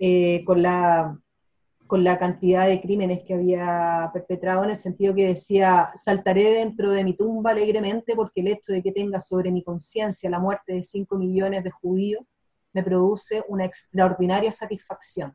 eh, 0.06 0.44
con, 0.44 0.60
la, 0.60 1.18
con 1.86 2.04
la 2.04 2.18
cantidad 2.18 2.66
de 2.66 2.78
crímenes 2.78 3.22
que 3.26 3.32
había 3.32 4.10
perpetrado, 4.12 4.62
en 4.62 4.68
el 4.68 4.76
sentido 4.76 5.14
que 5.14 5.28
decía, 5.28 5.88
saltaré 5.94 6.52
dentro 6.52 6.90
de 6.90 7.02
mi 7.02 7.16
tumba 7.16 7.52
alegremente 7.52 8.14
porque 8.14 8.42
el 8.42 8.48
hecho 8.48 8.74
de 8.74 8.82
que 8.82 8.92
tenga 8.92 9.18
sobre 9.18 9.50
mi 9.50 9.64
conciencia 9.64 10.28
la 10.28 10.38
muerte 10.38 10.74
de 10.74 10.82
5 10.82 11.16
millones 11.16 11.64
de 11.64 11.70
judíos 11.70 12.22
me 12.74 12.82
produce 12.82 13.44
una 13.48 13.64
extraordinaria 13.64 14.50
satisfacción. 14.50 15.34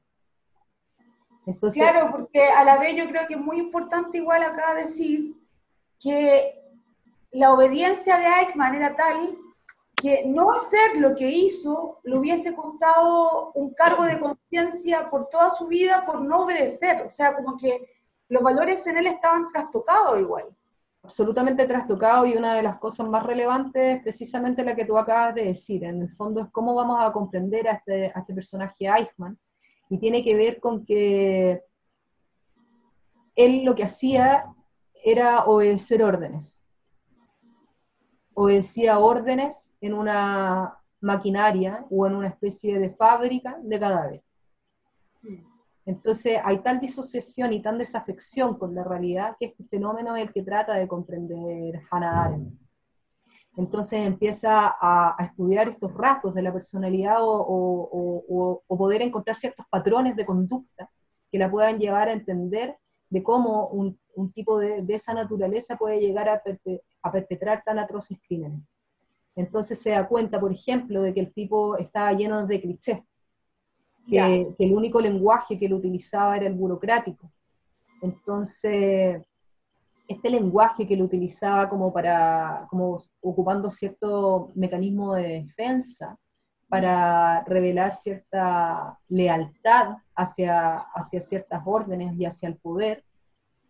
claro, 1.73 2.11
porque 2.11 2.43
a 2.43 2.63
la 2.63 2.77
vez 2.77 2.95
yo 2.95 3.09
creo 3.09 3.25
que 3.25 3.33
es 3.33 3.41
muy 3.41 3.57
importante 3.57 4.19
igual 4.19 4.43
acá 4.43 4.75
decir 4.75 5.33
que 5.99 6.61
la 7.31 7.53
obediencia 7.53 8.19
de 8.19 8.25
Eichmann 8.25 8.75
era 8.75 8.93
tal 8.93 9.35
que 10.01 10.25
no 10.25 10.51
hacer 10.51 10.97
lo 10.97 11.15
que 11.15 11.29
hizo 11.29 11.99
le 12.03 12.17
hubiese 12.17 12.55
costado 12.55 13.51
un 13.53 13.73
cargo 13.73 14.05
de 14.05 14.19
conciencia 14.19 15.09
por 15.09 15.27
toda 15.29 15.51
su 15.51 15.67
vida 15.67 16.05
por 16.05 16.21
no 16.21 16.43
obedecer. 16.43 17.05
O 17.05 17.09
sea, 17.09 17.35
como 17.35 17.57
que 17.57 17.89
los 18.29 18.41
valores 18.41 18.85
en 18.87 18.97
él 18.97 19.07
estaban 19.07 19.47
trastocados 19.47 20.19
igual 20.19 20.45
absolutamente 21.09 21.65
trastocado 21.65 22.25
y 22.25 22.35
una 22.35 22.53
de 22.55 22.63
las 22.63 22.77
cosas 22.77 23.07
más 23.07 23.25
relevantes 23.25 23.97
es 23.97 24.01
precisamente 24.03 24.63
la 24.63 24.75
que 24.75 24.85
tú 24.85 24.97
acabas 24.97 25.33
de 25.33 25.45
decir. 25.45 25.83
En 25.83 26.01
el 26.01 26.09
fondo 26.11 26.41
es 26.41 26.47
cómo 26.51 26.75
vamos 26.75 26.97
a 26.99 27.11
comprender 27.11 27.67
a 27.67 27.73
este, 27.73 28.13
este 28.15 28.33
personaje 28.33 28.85
Eichmann 28.87 29.37
y 29.89 29.97
tiene 29.97 30.23
que 30.23 30.35
ver 30.35 30.59
con 30.59 30.85
que 30.85 31.63
él 33.35 33.63
lo 33.63 33.73
que 33.73 33.85
hacía 33.85 34.45
era 35.03 35.45
obedecer 35.45 36.03
órdenes. 36.03 36.63
Obedecía 38.41 38.99
órdenes 38.99 39.73
en 39.81 39.93
una 39.93 40.73
maquinaria 41.01 41.85
o 41.89 42.07
en 42.07 42.15
una 42.15 42.29
especie 42.29 42.79
de 42.79 42.89
fábrica 42.91 43.59
de 43.61 43.77
cadáveres. 43.77 44.21
Entonces 45.85 46.39
hay 46.41 46.59
tal 46.59 46.79
disociación 46.79 47.51
y 47.51 47.61
tan 47.61 47.77
desafección 47.77 48.57
con 48.57 48.73
la 48.73 48.85
realidad 48.85 49.35
que 49.37 49.47
este 49.47 49.65
fenómeno 49.65 50.15
es 50.15 50.23
el 50.23 50.31
que 50.31 50.43
trata 50.43 50.73
de 50.75 50.87
comprender 50.87 51.81
Hannah 51.91 52.23
Arendt. 52.23 52.57
Entonces 53.57 54.07
empieza 54.07 54.73
a, 54.79 55.17
estudiar 55.19 55.67
estos 55.67 55.93
rasgos 55.93 56.33
de 56.33 56.41
la 56.41 56.53
personalidad 56.53 57.17
o, 57.19 58.63
poder 58.69 59.01
encontrar 59.01 59.35
ciertos 59.35 59.65
patrones 59.69 60.15
de 60.15 60.25
conducta 60.25 60.89
que 61.29 61.39
la 61.39 61.51
puedan 61.51 61.77
llevar 61.77 62.07
a 62.07 62.13
entender 62.13 62.77
de 63.09 63.23
cómo 63.23 63.67
un, 63.67 63.97
tipo 64.33 64.59
de, 64.59 64.83
esa 64.89 65.13
naturaleza 65.13 65.77
puede 65.77 65.99
llegar 65.99 66.29
a, 66.29 66.41
a 67.01 67.11
perpetrar 67.11 67.63
tan 67.65 67.79
atroces 67.79 68.19
crímenes. 68.27 68.61
Entonces 69.35 69.79
se 69.79 69.91
da 69.91 70.07
cuenta, 70.07 70.39
por 70.39 70.51
ejemplo, 70.51 71.01
de 71.01 71.13
que 71.13 71.21
el 71.21 71.33
tipo 71.33 71.77
estaba 71.77 72.11
lleno 72.11 72.45
de 72.45 72.61
clichés, 72.61 72.99
que, 74.09 74.53
el 74.57 74.73
único 74.73 74.99
lenguaje 74.99 75.57
que 75.57 75.67
él 75.67 75.73
utilizaba 75.73 76.35
era 76.35 76.47
el 76.47 76.55
burocrático. 76.55 77.31
Entonces, 78.01 79.21
este 80.07 80.29
lenguaje 80.29 80.87
que 80.87 80.93
él 80.93 81.03
utilizaba 81.03 81.69
como 81.69 81.93
para, 81.93 82.67
como 82.69 82.97
ocupando 83.21 83.69
cierto 83.69 84.51
mecanismo 84.55 85.15
de 85.15 85.43
defensa, 85.43 86.17
para 86.69 87.43
revelar 87.45 87.95
cierta 87.95 88.99
lealtad 89.07 89.97
hacia, 90.15 90.75
hacia 90.93 91.19
ciertas 91.19 91.61
órdenes 91.65 92.15
y 92.15 92.25
hacia 92.25 92.47
el 92.47 92.57
poder, 92.57 93.03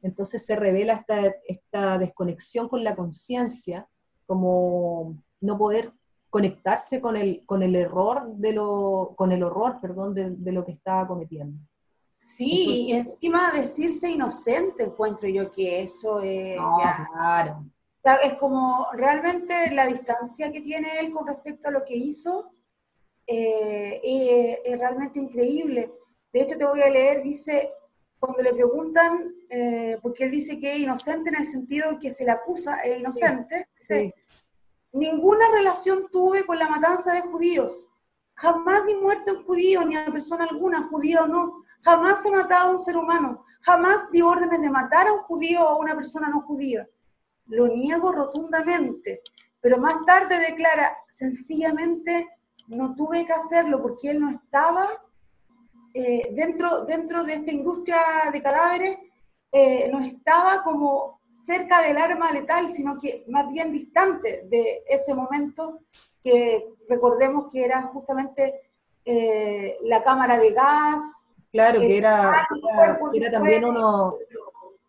entonces 0.01 0.45
se 0.45 0.55
revela 0.55 0.93
esta, 0.93 1.33
esta 1.47 1.97
desconexión 1.97 2.67
con 2.67 2.83
la 2.83 2.95
conciencia, 2.95 3.87
como 4.27 5.17
no 5.41 5.57
poder 5.57 5.93
conectarse 6.29 7.01
con 7.01 7.15
el, 7.15 7.43
con 7.45 7.63
el 7.63 7.75
error 7.75 8.35
de 8.35 8.53
lo, 8.53 9.13
con 9.15 9.31
el 9.31 9.43
horror, 9.43 9.79
perdón, 9.81 10.13
de, 10.13 10.51
lo 10.51 10.63
que 10.63 10.73
estaba 10.73 11.07
cometiendo. 11.07 11.57
Sí, 12.25 12.87
y 12.89 12.93
encima 12.93 13.51
decirse 13.51 14.11
inocente 14.11 14.83
encuentro 14.83 15.27
yo 15.27 15.49
que 15.49 15.81
eso 15.81 16.21
es 16.21 16.59
claro. 17.13 17.65
Es 18.23 18.33
como 18.35 18.87
realmente 18.93 19.71
la 19.71 19.87
distancia 19.87 20.51
que 20.51 20.61
tiene 20.61 20.99
él 20.99 21.11
con 21.11 21.27
respecto 21.27 21.69
a 21.69 21.71
lo 21.71 21.83
que 21.83 21.95
hizo 21.95 22.51
eh, 23.31 24.61
es 24.65 24.79
realmente 24.79 25.19
increíble. 25.19 25.93
De 26.33 26.41
hecho, 26.41 26.57
te 26.57 26.65
voy 26.65 26.81
a 26.81 26.89
leer, 26.89 27.21
dice, 27.21 27.71
cuando 28.19 28.41
le 28.41 28.53
preguntan, 28.53 29.33
eh, 29.49 29.97
porque 30.01 30.25
él 30.25 30.31
dice 30.31 30.59
que 30.59 30.73
es 30.73 30.79
inocente 30.79 31.29
en 31.29 31.37
el 31.37 31.45
sentido 31.45 31.97
que 31.99 32.11
se 32.11 32.25
le 32.25 32.31
acusa, 32.31 32.79
es 32.79 32.99
inocente, 32.99 33.69
sí. 33.75 34.13
Ninguna 34.91 35.45
relación 35.53 36.07
tuve 36.11 36.43
con 36.45 36.57
la 36.57 36.67
matanza 36.67 37.13
de 37.13 37.21
judíos. 37.21 37.87
Jamás 38.33 38.85
di 38.87 38.95
muerte 38.95 39.31
a 39.31 39.33
un 39.35 39.43
judío, 39.45 39.85
ni 39.85 39.95
a 39.95 40.05
persona 40.05 40.45
alguna, 40.45 40.87
judío 40.87 41.23
o 41.23 41.27
no. 41.27 41.63
Jamás 41.81 42.25
he 42.25 42.31
matado 42.31 42.69
a 42.69 42.73
un 42.73 42.79
ser 42.79 42.97
humano. 42.97 43.45
Jamás 43.61 44.09
di 44.11 44.21
órdenes 44.21 44.61
de 44.61 44.69
matar 44.69 45.07
a 45.07 45.13
un 45.13 45.19
judío 45.19 45.61
o 45.61 45.67
a 45.67 45.77
una 45.77 45.93
persona 45.93 46.29
no 46.29 46.41
judía. 46.41 46.87
Lo 47.45 47.67
niego 47.67 48.11
rotundamente. 48.11 49.21
Pero 49.61 49.77
más 49.77 50.03
tarde 50.05 50.39
declara, 50.39 50.97
sencillamente 51.09 52.27
no 52.69 52.95
tuve 52.95 53.25
que 53.25 53.33
hacerlo 53.33 53.81
porque 53.81 54.11
él 54.11 54.21
no 54.21 54.29
estaba 54.29 54.85
eh, 55.93 56.29
dentro, 56.33 56.81
dentro 56.85 57.23
de 57.23 57.33
esta 57.33 57.51
industria 57.51 57.97
de 58.31 58.41
cadáveres, 58.41 58.97
eh, 59.51 59.89
no 59.91 59.99
estaba 59.99 60.63
como 60.63 61.19
cerca 61.33 61.81
del 61.81 61.97
arma 61.97 62.31
letal, 62.31 62.69
sino 62.69 62.97
que 62.99 63.25
más 63.27 63.51
bien 63.51 63.71
distante 63.71 64.43
de 64.45 64.83
ese 64.87 65.15
momento 65.15 65.79
que 66.21 66.67
recordemos 66.87 67.47
que 67.51 67.65
era 67.65 67.81
justamente 67.83 68.61
eh, 69.03 69.77
la 69.83 70.03
cámara 70.03 70.37
de 70.37 70.51
gas. 70.51 71.27
Claro, 71.51 71.79
que 71.79 71.97
era, 71.97 72.45
era, 73.13 73.31
también 73.31 73.65
uno, 73.65 74.17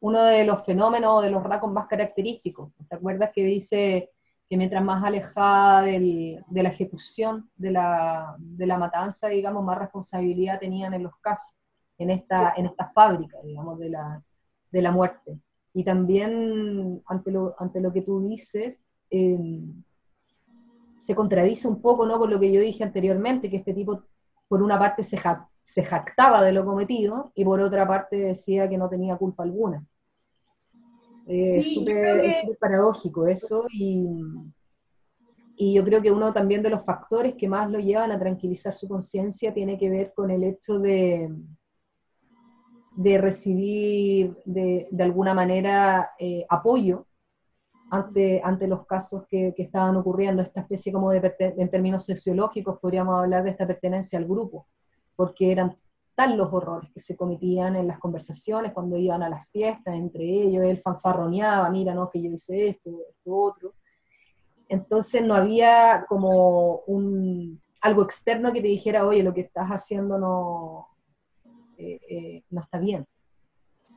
uno 0.01 0.23
de 0.25 0.45
los 0.45 0.63
fenómenos, 0.63 1.23
de 1.23 1.31
los 1.31 1.43
racos 1.43 1.73
más 1.73 1.87
característicos. 1.87 2.71
¿Te 2.89 2.97
acuerdas 2.97 3.31
que 3.35 3.43
dice 3.43 4.11
que 4.51 4.57
mientras 4.57 4.83
más 4.83 5.05
alejada 5.05 5.83
de 5.83 6.43
la 6.51 6.69
ejecución 6.69 7.49
de 7.55 7.71
la, 7.71 8.35
de 8.37 8.67
la 8.67 8.79
matanza, 8.79 9.29
digamos, 9.29 9.63
más 9.63 9.79
responsabilidad 9.79 10.59
tenían 10.59 10.93
en 10.93 11.05
los 11.05 11.13
casos, 11.21 11.57
en 11.97 12.11
esta, 12.11 12.55
en 12.57 12.67
esta 12.67 12.89
fábrica, 12.89 13.39
digamos, 13.45 13.79
de 13.79 13.91
la, 13.91 14.21
de 14.73 14.83
la 14.83 14.91
muerte? 14.91 15.39
Y 15.73 15.85
también 15.85 17.01
ante 17.07 17.31
lo, 17.31 17.55
ante 17.61 17.81
lo 17.81 17.93
que 17.93 18.03
tú 18.03 18.21
dices, 18.21 18.93
em, 19.09 19.85
se 20.99 21.15
contradice 21.15 21.69
un 21.69 21.81
poco 21.81 22.05
¿no? 22.05 22.19
con 22.19 22.29
lo 22.29 22.41
que 22.41 22.51
yo 22.51 22.61
dije 22.61 22.83
anteriormente, 22.83 23.49
que 23.49 23.59
este 23.59 23.73
tipo, 23.73 24.03
por 24.49 24.65
una 24.65 24.81
parte, 24.81 25.05
se, 25.05 25.17
se 25.63 25.85
jactaba 25.85 26.43
de 26.43 26.51
lo 26.51 26.65
cometido 26.65 27.31
y 27.37 27.45
por 27.45 27.61
otra 27.61 27.87
parte 27.87 28.17
decía 28.17 28.69
que 28.69 28.79
no 28.79 28.89
tenía 28.89 29.17
culpa 29.17 29.45
alguna. 29.45 29.87
Es 31.27 31.75
súper 31.75 32.33
paradójico 32.59 33.27
eso 33.27 33.67
y, 33.71 34.09
y 35.57 35.75
yo 35.75 35.85
creo 35.85 36.01
que 36.01 36.11
uno 36.11 36.33
también 36.33 36.63
de 36.63 36.71
los 36.71 36.85
factores 36.85 37.35
que 37.35 37.49
más 37.49 37.71
lo 37.71 37.79
llevan 37.79 38.13
a 38.13 38.19
tranquilizar 38.19 38.73
su 38.73 38.89
conciencia 38.89 39.53
tiene 39.53 39.79
que 39.79 39.91
ver 39.91 40.13
con 40.15 40.31
el 40.31 40.43
hecho 40.43 40.79
de, 40.79 41.31
de 42.97 43.19
recibir 43.19 44.37
de, 44.45 44.89
de 44.91 45.03
alguna 45.03 45.35
manera 45.35 46.13
eh, 46.19 46.45
apoyo 46.49 47.07
ante, 47.91 48.41
ante 48.43 48.67
los 48.67 48.87
casos 48.87 49.25
que, 49.29 49.53
que, 49.57 49.63
estaban 49.65 49.97
ocurriendo, 49.97 50.43
esta 50.43 50.61
especie 50.61 50.93
como 50.93 51.11
de, 51.11 51.35
en 51.39 51.71
términos 51.71 52.07
sociológicos 52.07 52.79
podríamos 52.81 53.19
hablar 53.19 53.43
de 53.45 53.51
esta 53.51 53.67
pertenencia 53.67 54.19
al 54.19 54.27
grupo, 54.27 54.67
porque 55.17 55.51
eran 55.53 55.77
tal 56.15 56.37
los 56.37 56.53
horrores 56.53 56.91
que 56.91 57.01
se 57.01 57.17
cometían 57.17 57.77
en 57.77 57.87
las 57.87 57.99
conversaciones 57.99 58.73
cuando 58.73 58.97
iban 58.97 59.23
a 59.23 59.29
las 59.29 59.49
fiestas 59.49 59.95
entre 59.95 60.25
ellos, 60.25 60.65
él 60.65 60.79
fanfarroneaba, 60.79 61.71
mira, 61.71 61.95
no, 61.95 62.11
que 62.11 62.23
yo 62.23 62.31
hice 62.31 62.69
esto, 62.69 62.91
esto 63.09 63.35
otro. 63.35 63.75
Entonces 64.69 65.25
no 65.25 65.35
había 65.35 66.05
como 66.09 66.81
un, 66.87 67.61
algo 67.81 68.03
externo 68.03 68.53
que 68.53 68.61
te 68.61 68.69
dijera, 68.69 69.07
oye, 69.07 69.23
lo 69.23 69.35
que 69.35 69.43
estás 69.43 69.69
haciendo 69.69 70.19
no, 70.19 70.89
eh, 71.77 72.01
eh, 72.09 72.45
no 72.51 72.61
está 72.61 72.79
bien. 72.79 73.07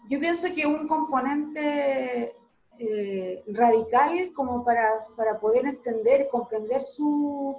Yo 0.10 0.20
pienso 0.20 0.48
que 0.54 0.66
un 0.66 0.88
componente 0.88 2.36
eh, 2.80 3.44
radical 3.48 4.32
como 4.34 4.64
para, 4.64 4.88
para 5.16 5.40
poder 5.40 5.68
entender 5.68 6.28
comprender 6.30 6.82
su, 6.82 7.56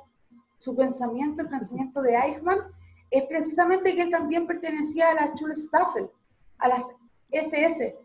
su 0.59 0.75
pensamiento, 0.75 1.43
el 1.43 1.49
pensamiento 1.49 2.03
de 2.03 2.17
Eichmann, 2.17 2.59
es 3.15 3.25
precisamente 3.25 3.95
que 3.95 4.03
él 4.03 4.11
también 4.11 4.47
pertenecía 4.47 5.11
a 5.11 5.15
la 5.15 5.35
Schulstaffel, 5.35 6.11
a 6.59 6.69
las 6.69 6.95
SS. 7.31 7.97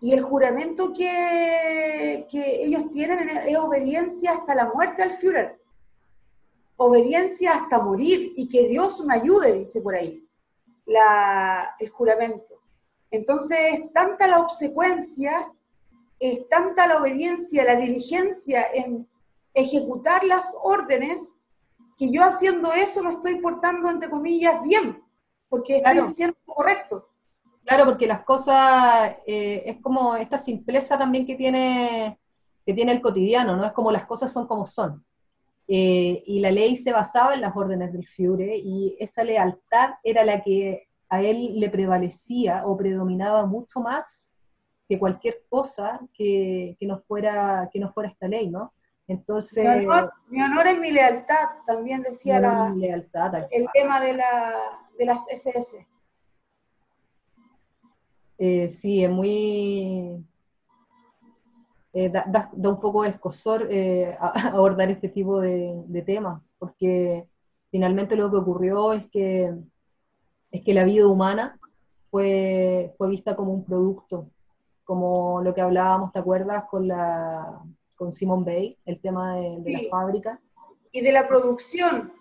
Y 0.00 0.12
el 0.12 0.22
juramento 0.22 0.92
que, 0.92 2.26
que 2.28 2.64
ellos 2.64 2.90
tienen 2.90 3.28
es 3.28 3.56
obediencia 3.56 4.32
hasta 4.32 4.54
la 4.54 4.66
muerte 4.72 5.02
al 5.02 5.12
Führer. 5.12 5.60
Obediencia 6.76 7.54
hasta 7.54 7.78
morir 7.80 8.32
y 8.36 8.48
que 8.48 8.68
Dios 8.68 9.04
me 9.04 9.14
ayude, 9.14 9.54
dice 9.54 9.80
por 9.80 9.94
ahí 9.94 10.26
la, 10.86 11.74
el 11.78 11.90
juramento. 11.90 12.54
Entonces, 13.10 13.58
es 13.72 13.92
tanta 13.92 14.26
la 14.26 14.40
obsecuencia, 14.40 15.52
es 16.18 16.48
tanta 16.48 16.86
la 16.86 16.98
obediencia, 16.98 17.64
la 17.64 17.76
diligencia 17.76 18.66
en 18.72 19.08
ejecutar 19.54 20.24
las 20.24 20.56
órdenes, 20.62 21.36
que 21.96 22.12
yo 22.12 22.22
haciendo 22.22 22.72
eso 22.72 23.02
me 23.02 23.10
estoy 23.10 23.40
portando, 23.40 23.88
entre 23.90 24.10
comillas, 24.10 24.62
bien, 24.62 25.02
porque 25.48 25.76
estoy 25.76 25.98
haciendo 25.98 26.36
correcto. 26.44 27.08
Claro, 27.64 27.84
porque 27.84 28.06
las 28.06 28.22
cosas, 28.22 29.16
eh, 29.26 29.62
es 29.66 29.80
como 29.80 30.14
esta 30.14 30.38
simpleza 30.38 30.96
también 30.98 31.26
que 31.26 31.34
tiene, 31.34 32.18
que 32.64 32.74
tiene 32.74 32.92
el 32.92 33.00
cotidiano, 33.00 33.56
¿no? 33.56 33.64
Es 33.64 33.72
como 33.72 33.90
las 33.90 34.04
cosas 34.04 34.32
son 34.32 34.46
como 34.46 34.64
son. 34.64 35.04
Eh, 35.66 36.22
y 36.26 36.38
la 36.38 36.52
ley 36.52 36.76
se 36.76 36.92
basaba 36.92 37.34
en 37.34 37.40
las 37.40 37.56
órdenes 37.56 37.92
del 37.92 38.06
Fiure 38.06 38.56
y 38.56 38.96
esa 39.00 39.24
lealtad 39.24 39.94
era 40.04 40.24
la 40.24 40.42
que 40.42 40.86
a 41.08 41.20
él 41.22 41.58
le 41.58 41.68
prevalecía 41.68 42.64
o 42.66 42.76
predominaba 42.76 43.46
mucho 43.46 43.80
más 43.80 44.30
que 44.88 44.98
cualquier 44.98 45.42
cosa 45.48 46.00
que, 46.14 46.76
que 46.78 46.86
no, 46.86 46.98
fuera, 46.98 47.68
que 47.72 47.80
no 47.80 47.88
fuera 47.88 48.10
esta 48.10 48.28
ley, 48.28 48.48
¿no? 48.48 48.72
Entonces... 49.08 49.64
Mi 50.28 50.42
honor, 50.42 50.66
es 50.66 50.78
mi 50.80 50.90
lealtad, 50.90 51.46
también 51.66 52.02
decía 52.02 52.40
la, 52.40 52.70
lealtad, 52.70 53.46
el 53.50 53.66
tema 53.72 54.00
de, 54.00 54.14
la, 54.14 54.52
de 54.98 55.04
las 55.04 55.28
SS. 55.30 55.86
Eh, 58.38 58.68
sí, 58.68 59.02
es 59.02 59.10
muy, 59.10 60.22
eh, 61.98 62.10
da, 62.10 62.50
un 62.52 62.80
poco 62.80 63.04
de 63.04 63.08
escosor 63.08 63.68
eh, 63.70 64.14
abordar 64.52 64.90
este 64.90 65.08
tipo 65.08 65.40
de, 65.40 66.02
temas, 66.04 66.42
porque 66.58 67.26
finalmente 67.70 68.16
lo 68.16 68.30
que 68.30 68.36
ocurrió 68.36 68.92
es 68.92 69.06
que, 69.06 69.54
es 70.50 70.62
que 70.62 70.74
la 70.74 70.84
vida 70.84 71.06
humana 71.06 71.58
fue, 72.10 72.94
fue 72.98 73.08
vista 73.08 73.34
como 73.34 73.52
un 73.52 73.64
producto, 73.64 74.28
como 74.84 75.40
lo 75.40 75.54
que 75.54 75.62
hablábamos, 75.62 76.12
¿te 76.12 76.18
acuerdas? 76.18 76.64
Con, 76.70 76.86
la, 76.86 77.62
con 77.96 78.12
Simon 78.12 78.44
Bay, 78.44 78.76
el 78.84 79.00
tema 79.00 79.36
de, 79.36 79.60
la 79.64 79.80
fábrica. 79.90 80.40
Y 80.92 81.00
de 81.00 81.12
la 81.12 81.26
producción, 81.26 82.12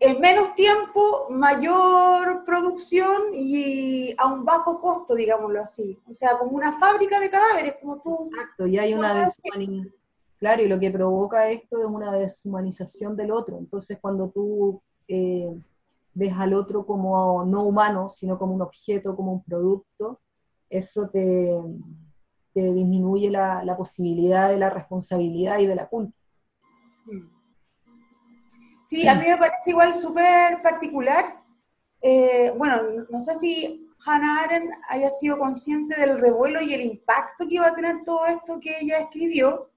en 0.00 0.20
menos 0.20 0.54
tiempo, 0.54 1.28
mayor 1.30 2.44
producción 2.44 3.32
y 3.34 4.14
a 4.18 4.26
un 4.32 4.44
bajo 4.44 4.80
costo, 4.80 5.14
digámoslo 5.14 5.60
así. 5.60 5.98
O 6.08 6.12
sea, 6.12 6.38
como 6.38 6.52
una 6.52 6.78
fábrica 6.78 7.20
de 7.20 7.30
cadáveres, 7.30 7.76
como 7.80 8.00
tú. 8.00 8.18
Exacto, 8.30 8.66
y 8.66 8.78
hay 8.78 8.94
una 8.94 9.14
deshumanización. 9.14 9.94
Claro, 10.38 10.62
y 10.62 10.68
lo 10.68 10.80
que 10.80 10.90
provoca 10.90 11.48
esto 11.50 11.78
es 11.78 11.84
una 11.84 12.12
deshumanización 12.12 13.16
del 13.16 13.30
otro. 13.30 13.58
Entonces, 13.58 13.98
cuando 14.00 14.28
tú 14.28 14.82
eh, 15.06 15.48
ves 16.14 16.34
al 16.36 16.54
otro 16.54 16.84
como 16.84 17.44
no 17.44 17.62
humano, 17.62 18.08
sino 18.08 18.38
como 18.38 18.54
un 18.54 18.62
objeto, 18.62 19.14
como 19.14 19.32
un 19.32 19.44
producto, 19.44 20.20
eso 20.68 21.08
te, 21.08 21.62
te 22.52 22.72
disminuye 22.72 23.30
la, 23.30 23.64
la 23.64 23.76
posibilidad 23.76 24.48
de 24.48 24.58
la 24.58 24.70
responsabilidad 24.70 25.58
y 25.58 25.66
de 25.66 25.74
la 25.74 25.88
culpa. 25.88 26.16
Mm. 27.06 27.32
Sí, 28.84 29.06
a 29.06 29.14
mí 29.14 29.26
me 29.26 29.38
parece 29.38 29.70
igual 29.70 29.94
súper 29.94 30.60
particular. 30.62 31.40
Eh, 32.00 32.52
bueno, 32.56 32.82
no 33.10 33.20
sé 33.20 33.34
si 33.36 33.88
Hannah 34.04 34.42
Arendt 34.42 34.72
haya 34.88 35.08
sido 35.08 35.38
consciente 35.38 35.98
del 36.00 36.20
revuelo 36.20 36.60
y 36.60 36.74
el 36.74 36.82
impacto 36.82 37.46
que 37.46 37.54
iba 37.54 37.68
a 37.68 37.74
tener 37.74 38.02
todo 38.04 38.26
esto 38.26 38.58
que 38.60 38.76
ella 38.80 38.98
escribió, 38.98 39.70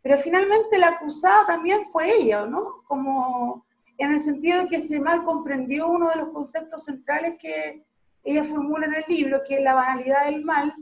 pero 0.00 0.16
finalmente 0.16 0.78
la 0.78 0.88
acusada 0.88 1.46
también 1.46 1.84
fue 1.90 2.08
ella, 2.14 2.46
¿no? 2.46 2.82
Como 2.86 3.66
en 3.98 4.12
el 4.12 4.20
sentido 4.20 4.60
de 4.60 4.68
que 4.68 4.80
se 4.80 5.00
mal 5.00 5.24
comprendió 5.24 5.88
uno 5.88 6.08
de 6.10 6.16
los 6.16 6.28
conceptos 6.28 6.84
centrales 6.84 7.34
que 7.40 7.84
ella 8.22 8.44
formula 8.44 8.86
en 8.86 8.94
el 8.94 9.04
libro, 9.08 9.42
que 9.46 9.56
es 9.56 9.62
la 9.62 9.74
banalidad 9.74 10.26
del 10.26 10.44
mal. 10.44 10.72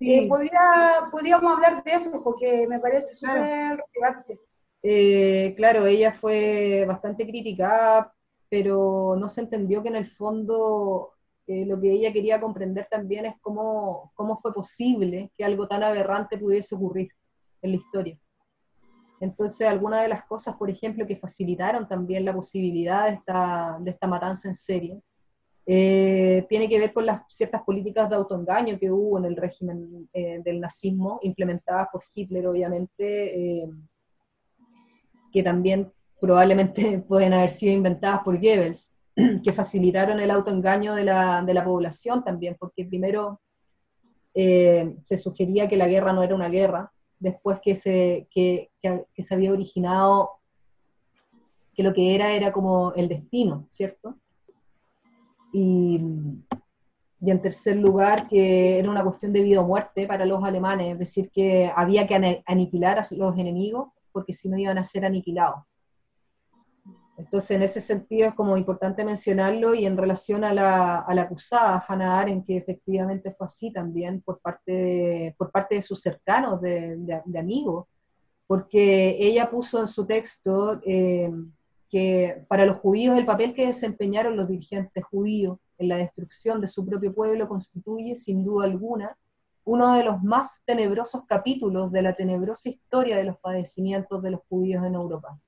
Sí. 0.00 0.14
Eh, 0.14 0.28
podría, 0.28 1.10
podríamos 1.12 1.52
hablar 1.52 1.84
de 1.84 1.92
eso, 1.92 2.22
porque 2.24 2.66
me 2.66 2.80
parece 2.80 3.12
súper 3.12 3.84
relevante. 3.94 4.40
Eh, 4.82 5.52
claro, 5.58 5.84
ella 5.84 6.10
fue 6.10 6.86
bastante 6.88 7.26
criticada, 7.26 8.10
pero 8.48 9.14
no 9.18 9.28
se 9.28 9.42
entendió 9.42 9.82
que 9.82 9.90
en 9.90 9.96
el 9.96 10.06
fondo 10.06 11.12
eh, 11.46 11.66
lo 11.66 11.78
que 11.78 11.92
ella 11.92 12.14
quería 12.14 12.40
comprender 12.40 12.88
también 12.90 13.26
es 13.26 13.34
cómo, 13.42 14.10
cómo 14.14 14.38
fue 14.38 14.54
posible 14.54 15.32
que 15.36 15.44
algo 15.44 15.68
tan 15.68 15.82
aberrante 15.82 16.38
pudiese 16.38 16.74
ocurrir 16.74 17.10
en 17.60 17.72
la 17.72 17.76
historia. 17.76 18.18
Entonces, 19.20 19.68
algunas 19.68 20.00
de 20.00 20.08
las 20.08 20.24
cosas, 20.24 20.56
por 20.56 20.70
ejemplo, 20.70 21.06
que 21.06 21.18
facilitaron 21.18 21.86
también 21.86 22.24
la 22.24 22.32
posibilidad 22.32 23.04
de 23.04 23.16
esta, 23.16 23.76
de 23.78 23.90
esta 23.90 24.06
matanza 24.06 24.48
en 24.48 24.54
serie, 24.54 25.02
eh, 25.72 26.46
tiene 26.48 26.68
que 26.68 26.78
ver 26.80 26.92
con 26.92 27.06
las 27.06 27.22
ciertas 27.28 27.62
políticas 27.62 28.08
de 28.08 28.16
autoengaño 28.16 28.78
que 28.78 28.90
hubo 28.90 29.18
en 29.18 29.26
el 29.26 29.36
régimen 29.36 30.08
del 30.12 30.60
nazismo, 30.60 31.20
implementadas 31.22 31.88
por 31.92 32.02
Hitler, 32.12 32.48
obviamente, 32.48 33.68
que 35.32 35.42
también 35.42 35.92
probablemente 36.20 36.98
pueden 37.08 37.32
haber 37.32 37.50
sido 37.50 37.72
inventadas 37.72 38.20
por 38.24 38.36
Goebbels, 38.36 38.92
que 39.44 39.52
facilitaron 39.52 40.20
el 40.20 40.30
autoengaño 40.30 40.94
de 40.94 41.04
la, 41.04 41.42
de 41.42 41.54
la 41.54 41.64
población 41.64 42.22
también, 42.22 42.56
porque 42.58 42.84
primero 42.84 43.40
eh, 44.34 44.96
se 45.02 45.16
sugería 45.16 45.68
que 45.68 45.76
la 45.76 45.88
guerra 45.88 46.12
no 46.12 46.22
era 46.22 46.34
una 46.34 46.48
guerra, 46.48 46.92
después 47.18 47.60
que 47.60 47.74
se, 47.74 48.28
que, 48.30 48.70
que, 48.80 49.22
se 49.22 49.34
había 49.34 49.52
originado 49.52 50.30
que 51.74 51.82
lo 51.82 51.92
que 51.92 52.14
era 52.14 52.32
era 52.32 52.52
como 52.52 52.92
el 52.94 53.08
destino, 53.08 53.68
¿cierto? 53.70 54.16
Y, 55.52 56.00
en 57.22 57.42
tercer 57.42 57.76
lugar, 57.76 58.28
que 58.28 58.78
era 58.78 58.90
una 58.90 59.04
cuestión 59.04 59.32
de 59.32 59.42
vida 59.42 59.60
o 59.60 59.66
muerte 59.66 60.06
para 60.06 60.24
los 60.24 60.42
alemanes, 60.42 60.92
es 60.92 60.98
decir, 60.98 61.30
que 61.30 61.70
había 61.74 62.06
que 62.06 62.42
aniquilar 62.46 62.98
a 62.98 63.06
los 63.10 63.38
enemigos 63.38 63.88
porque 64.12 64.32
si 64.32 64.48
no 64.48 64.58
iban 64.58 64.78
a 64.78 64.84
ser 64.84 65.04
aniquilados. 65.04 65.60
Entonces, 67.20 67.50
en 67.50 67.62
ese 67.62 67.82
sentido 67.82 68.28
es 68.28 68.34
como 68.34 68.56
importante 68.56 69.04
mencionarlo 69.04 69.74
y 69.74 69.84
en 69.84 69.98
relación 69.98 70.42
a 70.42 70.54
la, 70.54 71.04
acusada, 71.06 71.84
Hannah 71.86 72.18
Arendt, 72.18 72.46
que 72.46 72.56
efectivamente 72.56 73.34
fue 73.36 73.44
así 73.44 73.70
también 73.70 74.22
por 74.22 74.40
parte 74.40 74.72
de, 74.72 75.34
por 75.36 75.50
parte 75.50 75.74
de 75.74 75.82
sus 75.82 76.00
cercanos, 76.00 76.62
de, 76.62 77.22
amigos, 77.38 77.86
porque 78.46 79.18
ella 79.20 79.50
puso 79.50 79.80
en 79.80 79.86
su 79.86 80.06
texto 80.06 80.80
eh, 80.84 81.30
que 81.90 82.44
para 82.48 82.64
los 82.64 82.78
judíos 82.78 83.18
el 83.18 83.26
papel 83.26 83.52
que 83.52 83.66
desempeñaron 83.66 84.36
los 84.36 84.48
dirigentes 84.48 85.04
judíos 85.04 85.58
en 85.76 85.88
la 85.88 85.96
destrucción 85.96 86.60
de 86.60 86.68
su 86.68 86.86
propio 86.86 87.12
pueblo 87.12 87.48
constituye, 87.48 88.16
sin 88.16 88.44
duda 88.44 88.66
alguna, 88.66 89.18
uno 89.64 89.94
de 89.94 90.04
los 90.04 90.22
más 90.22 90.62
tenebrosos 90.64 91.26
capítulos 91.26 91.90
de 91.90 92.02
la 92.02 92.14
tenebrosa 92.14 92.68
historia 92.68 93.16
de 93.16 93.24
los 93.24 93.38
padecimientos 93.38 94.22
de 94.22 94.30
los 94.30 94.40
judíos 94.48 94.84
en 94.84 94.94
Europa. 94.94 95.38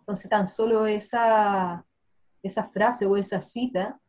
Entonces, 0.00 0.28
tan 0.28 0.46
solo 0.46 0.86
esa, 0.86 1.84
esa 2.42 2.64
frase 2.64 3.06
o 3.06 3.16
esa 3.16 3.40
cita 3.40 4.00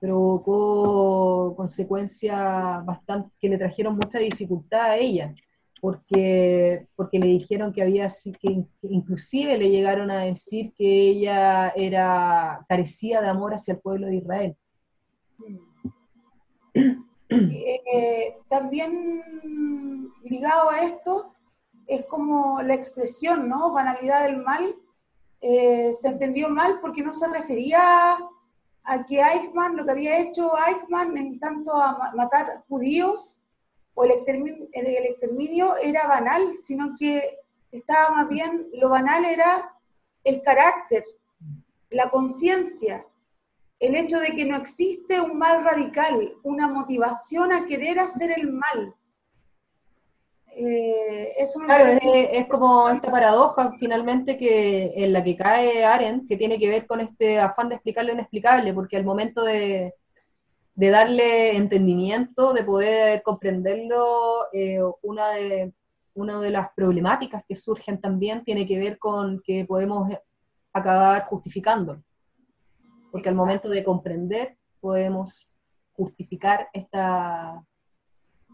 provocó 0.00 1.54
consecuencias 1.56 2.84
bastante 2.84 3.30
que 3.38 3.48
le 3.48 3.58
trajeron 3.58 3.96
mucha 3.96 4.18
dificultad 4.18 4.82
a 4.82 4.96
ella. 4.96 5.34
Porque, 5.80 6.88
porque 6.96 7.18
le 7.18 7.26
dijeron 7.26 7.72
que 7.72 7.82
había, 7.82 8.08
que 8.40 8.64
inclusive 8.82 9.58
le 9.58 9.70
llegaron 9.70 10.10
a 10.10 10.24
decir 10.24 10.72
que 10.76 11.08
ella 11.08 11.68
era, 11.70 12.64
carecía 12.68 13.20
de 13.20 13.28
amor 13.28 13.54
hacia 13.54 13.74
el 13.74 13.80
pueblo 13.80 14.06
de 14.06 14.16
Israel. 14.16 14.56
Eh, 17.28 18.36
también 18.48 19.22
ligado 20.22 20.70
a 20.70 20.82
esto 20.82 21.32
es 21.86 22.04
como 22.06 22.62
la 22.62 22.74
expresión, 22.74 23.48
¿no? 23.48 23.72
Banalidad 23.72 24.24
del 24.24 24.38
mal. 24.38 24.76
Eh, 25.40 25.92
se 25.92 26.08
entendió 26.08 26.50
mal 26.50 26.78
porque 26.80 27.02
no 27.02 27.12
se 27.12 27.28
refería 27.28 27.80
a 28.84 29.04
que 29.04 29.20
Eichmann, 29.20 29.76
lo 29.76 29.84
que 29.84 29.90
había 29.90 30.20
hecho 30.20 30.52
Eichmann 30.68 31.16
en 31.16 31.38
tanto 31.38 31.74
a 31.74 32.12
matar 32.14 32.64
judíos, 32.68 33.40
o 33.96 34.04
el 34.04 34.10
exterminio, 34.10 35.74
era 35.78 36.06
banal, 36.06 36.42
sino 36.62 36.94
que 36.98 37.38
estaba 37.72 38.14
más 38.14 38.28
bien, 38.28 38.68
lo 38.74 38.90
banal 38.90 39.24
era 39.24 39.72
el 40.22 40.42
carácter, 40.42 41.02
la 41.88 42.10
conciencia, 42.10 43.02
el 43.80 43.94
hecho 43.94 44.20
de 44.20 44.32
que 44.32 44.44
no 44.44 44.56
existe 44.56 45.18
un 45.18 45.38
mal 45.38 45.64
radical, 45.64 46.34
una 46.42 46.68
motivación 46.68 47.52
a 47.52 47.64
querer 47.64 47.98
hacer 47.98 48.32
el 48.36 48.52
mal. 48.52 48.94
Eh, 50.54 51.32
eso 51.38 51.60
claro, 51.60 51.86
es, 51.86 52.46
como 52.48 52.90
esta 52.90 53.10
paradoja 53.10 53.72
finalmente 53.78 54.38
que 54.38 54.92
en 54.94 55.12
la 55.14 55.24
que 55.24 55.36
cae 55.36 55.84
Arendt, 55.84 56.28
que 56.28 56.36
tiene 56.36 56.58
que 56.58 56.68
ver 56.68 56.86
con 56.86 57.00
este 57.00 57.38
afán 57.38 57.70
de 57.70 57.76
explicar 57.76 58.04
lo 58.04 58.12
inexplicable, 58.12 58.74
porque 58.74 58.96
al 58.98 59.04
momento 59.04 59.42
de, 59.42 59.94
de 60.76 60.90
darle 60.90 61.56
entendimiento, 61.56 62.52
de 62.52 62.62
poder 62.62 63.22
comprenderlo, 63.22 64.52
eh, 64.52 64.78
una, 65.02 65.30
de, 65.30 65.72
una 66.14 66.38
de 66.38 66.50
las 66.50 66.68
problemáticas 66.76 67.42
que 67.48 67.56
surgen 67.56 67.98
también 67.98 68.44
tiene 68.44 68.66
que 68.66 68.78
ver 68.78 68.98
con 68.98 69.42
que 69.42 69.64
podemos 69.64 70.10
acabar 70.74 71.24
justificando. 71.24 72.02
Porque 73.10 73.30
al 73.30 73.34
momento 73.34 73.70
de 73.70 73.82
comprender 73.82 74.58
podemos 74.78 75.48
justificar 75.94 76.68
esta, 76.74 77.64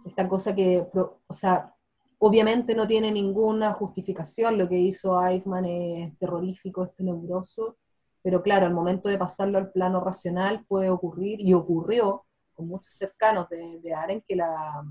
esta 0.05 0.29
cosa 0.29 0.55
que, 0.55 0.87
o 0.95 1.33
sea, 1.33 1.75
obviamente 2.19 2.77
no 2.77 2.87
tiene 2.87 3.11
ninguna 3.11 3.73
justificación, 3.73 4.59
lo 4.59 4.69
que 4.69 4.79
hizo 4.79 5.21
Eichmann 5.21 5.65
es 5.65 6.17
terrorífico, 6.19 6.85
es 6.85 6.95
tenebroso, 6.95 7.79
pero 8.23 8.43
claro, 8.43 8.67
al 8.67 8.75
momento 8.75 9.09
de 9.09 9.19
pasarlo 9.19 9.59
al 9.59 9.73
plano 9.73 10.01
racional 10.01 10.65
puede 10.67 10.91
ocurrir, 10.91 11.41
y 11.41 11.55
ocurrió 11.55 12.25
con 12.55 12.69
muchos 12.69 12.93
cercanos 12.93 13.49
de, 13.49 13.81
de 13.81 13.95
Aren 13.95 14.23
que 14.27 14.37
la, 14.37 14.85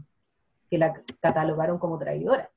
que 0.69 0.77
la 0.77 0.93
catalogaron 1.19 1.79
como 1.79 1.97
traidora. 1.97 2.49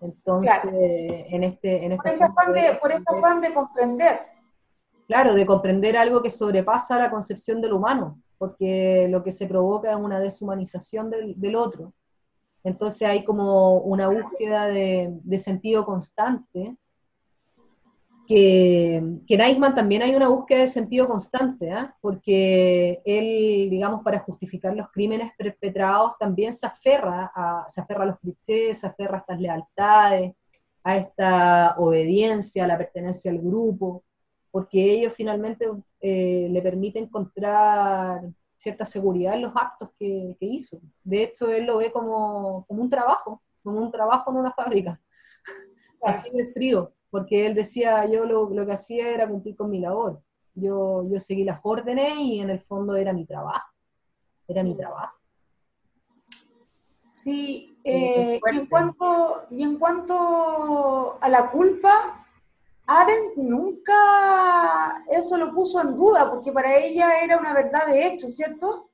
Entonces, 0.00 0.62
en 0.64 1.44
este... 1.44 1.84
En 1.84 1.92
este 1.92 2.02
por, 2.02 2.12
este 2.12 2.24
afán 2.24 2.52
de, 2.52 2.78
por 2.80 2.92
este 2.92 3.16
afán 3.16 3.40
de 3.40 3.54
comprender. 3.54 4.20
Claro, 5.06 5.34
de 5.34 5.46
comprender 5.46 5.96
algo 5.96 6.20
que 6.20 6.30
sobrepasa 6.30 6.98
la 6.98 7.10
concepción 7.10 7.60
del 7.60 7.72
humano, 7.72 8.20
porque 8.38 9.06
lo 9.08 9.22
que 9.22 9.32
se 9.32 9.46
provoca 9.46 9.90
es 9.90 9.96
una 9.96 10.18
deshumanización 10.18 11.10
del, 11.10 11.40
del 11.40 11.54
otro. 11.54 11.92
Entonces 12.64 13.08
hay 13.08 13.24
como 13.24 13.78
una 13.78 14.08
búsqueda 14.08 14.66
de, 14.66 15.10
de 15.22 15.38
sentido 15.38 15.84
constante 15.84 16.76
que, 18.26 18.96
en 18.96 19.22
Eichmann 19.28 19.74
también 19.74 20.02
hay 20.02 20.14
una 20.14 20.28
búsqueda 20.28 20.60
de 20.60 20.66
sentido 20.66 21.06
constante, 21.06 21.70
¿ah? 21.72 21.96
porque 22.00 23.00
él, 23.04 23.70
digamos, 23.70 24.02
para 24.02 24.20
justificar 24.20 24.74
los 24.74 24.90
crímenes 24.90 25.32
perpetrados 25.38 26.18
también 26.18 26.52
se 26.52 26.66
aferra 26.66 27.30
a, 27.34 27.64
se 27.68 27.80
aferra 27.80 28.02
a 28.02 28.06
los 28.06 28.18
clichés, 28.18 28.78
se 28.78 28.86
aferra 28.86 29.16
a 29.16 29.20
estas 29.20 29.40
lealtades, 29.40 30.34
a 30.84 30.96
esta 30.96 31.74
obediencia, 31.78 32.64
a 32.64 32.66
la 32.66 32.78
pertenencia 32.78 33.30
al 33.30 33.38
grupo, 33.38 34.04
porque 34.50 34.92
ello 34.92 35.10
finalmente 35.10 35.68
eh, 36.00 36.48
le 36.50 36.62
permite 36.62 36.98
encontrar 36.98 38.22
cierta 38.56 38.84
seguridad 38.84 39.34
en 39.34 39.42
los 39.42 39.52
actos 39.54 39.90
que, 39.98 40.36
hizo. 40.40 40.80
De 41.04 41.22
hecho, 41.24 41.48
él 41.50 41.66
lo 41.66 41.78
ve 41.78 41.92
como, 41.92 42.64
como, 42.66 42.82
un 42.82 42.90
trabajo, 42.90 43.42
como 43.62 43.80
un 43.80 43.92
trabajo 43.92 44.30
en 44.30 44.38
una 44.38 44.52
fábrica, 44.52 45.00
así 46.02 46.30
de 46.30 46.52
frío 46.52 46.95
porque 47.10 47.46
él 47.46 47.54
decía, 47.54 48.04
yo 48.06 48.24
lo, 48.24 48.50
lo, 48.50 48.66
que 48.66 48.72
hacía 48.72 49.10
era 49.10 49.28
cumplir 49.28 49.56
con 49.56 49.70
mi 49.70 49.80
labor. 49.80 50.20
Yo, 50.54 51.04
yo 51.08 51.20
seguí 51.20 51.44
las 51.44 51.60
órdenes 51.62 52.18
y 52.18 52.40
en 52.40 52.50
el 52.50 52.60
fondo 52.60 52.96
era 52.96 53.12
mi 53.12 53.26
trabajo. 53.26 53.70
Era 54.48 54.62
mi 54.62 54.76
trabajo. 54.76 55.16
Sí, 57.10 57.78
eh, 57.82 58.38
y, 58.52 58.56
en 58.58 58.66
cuanto, 58.66 59.46
y 59.50 59.62
en 59.62 59.78
cuanto 59.78 61.18
a 61.18 61.28
la 61.30 61.50
culpa, 61.50 62.26
Arendt 62.86 63.36
nunca 63.36 63.94
eso 65.10 65.38
lo 65.38 65.54
puso 65.54 65.80
en 65.80 65.96
duda, 65.96 66.30
porque 66.30 66.52
para 66.52 66.76
ella 66.76 67.22
era 67.22 67.38
una 67.38 67.54
verdad 67.54 67.86
de 67.86 68.06
hecho, 68.06 68.28
¿cierto? 68.28 68.85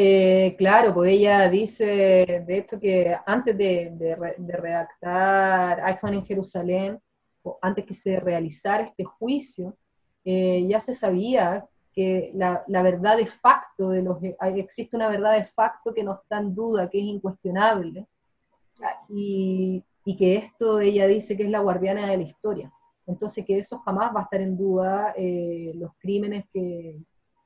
Eh, 0.00 0.54
claro, 0.56 0.94
pues 0.94 1.10
ella 1.10 1.48
dice, 1.48 2.44
de 2.46 2.58
hecho, 2.58 2.78
que 2.78 3.16
antes 3.26 3.58
de, 3.58 3.90
de, 3.96 4.56
redactar 4.56 5.80
Eichmann 5.80 6.14
en 6.14 6.24
Jerusalén, 6.24 7.00
o 7.42 7.58
antes 7.60 7.84
que 7.84 7.94
se 7.94 8.20
realizara 8.20 8.84
este 8.84 9.02
juicio, 9.02 9.76
eh, 10.24 10.64
ya 10.68 10.78
se 10.78 10.94
sabía 10.94 11.66
que 11.92 12.30
la, 12.32 12.62
verdad 12.68 13.16
de 13.16 13.26
facto, 13.26 13.90
de 13.90 14.02
los, 14.02 14.18
existe 14.54 14.94
una 14.94 15.08
verdad 15.08 15.32
de 15.36 15.44
facto 15.44 15.92
que 15.92 16.04
no 16.04 16.14
está 16.14 16.38
en 16.38 16.54
duda, 16.54 16.88
que 16.88 17.00
es 17.00 17.06
incuestionable, 17.06 18.06
y, 19.08 19.84
que 20.16 20.36
esto 20.36 20.78
ella 20.78 21.08
dice 21.08 21.36
que 21.36 21.42
es 21.42 21.50
la 21.50 21.58
guardiana 21.58 22.08
de 22.08 22.18
la 22.18 22.22
historia. 22.22 22.72
Entonces 23.04 23.44
que 23.44 23.58
eso 23.58 23.78
jamás 23.80 24.14
va 24.14 24.20
a 24.20 24.24
estar 24.24 24.40
en 24.40 24.56
duda 24.56 25.12
eh, 25.16 25.72
los 25.74 25.90
crímenes 25.98 26.44
que, 26.52 27.02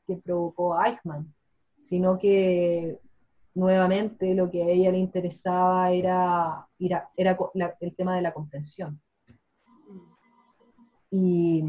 que 0.06 0.16
provocó 0.18 0.78
Eichmann 0.78 1.32
sino 1.82 2.18
que 2.18 3.00
nuevamente 3.54 4.34
lo 4.34 4.50
que 4.50 4.62
a 4.62 4.66
ella 4.66 4.92
le 4.92 4.98
interesaba 4.98 5.90
era, 5.90 6.68
era, 6.78 7.10
el 7.80 7.96
tema 7.96 8.16
de 8.16 8.22
la 8.22 8.32
comprensión. 8.32 9.00
Y, 11.10 11.62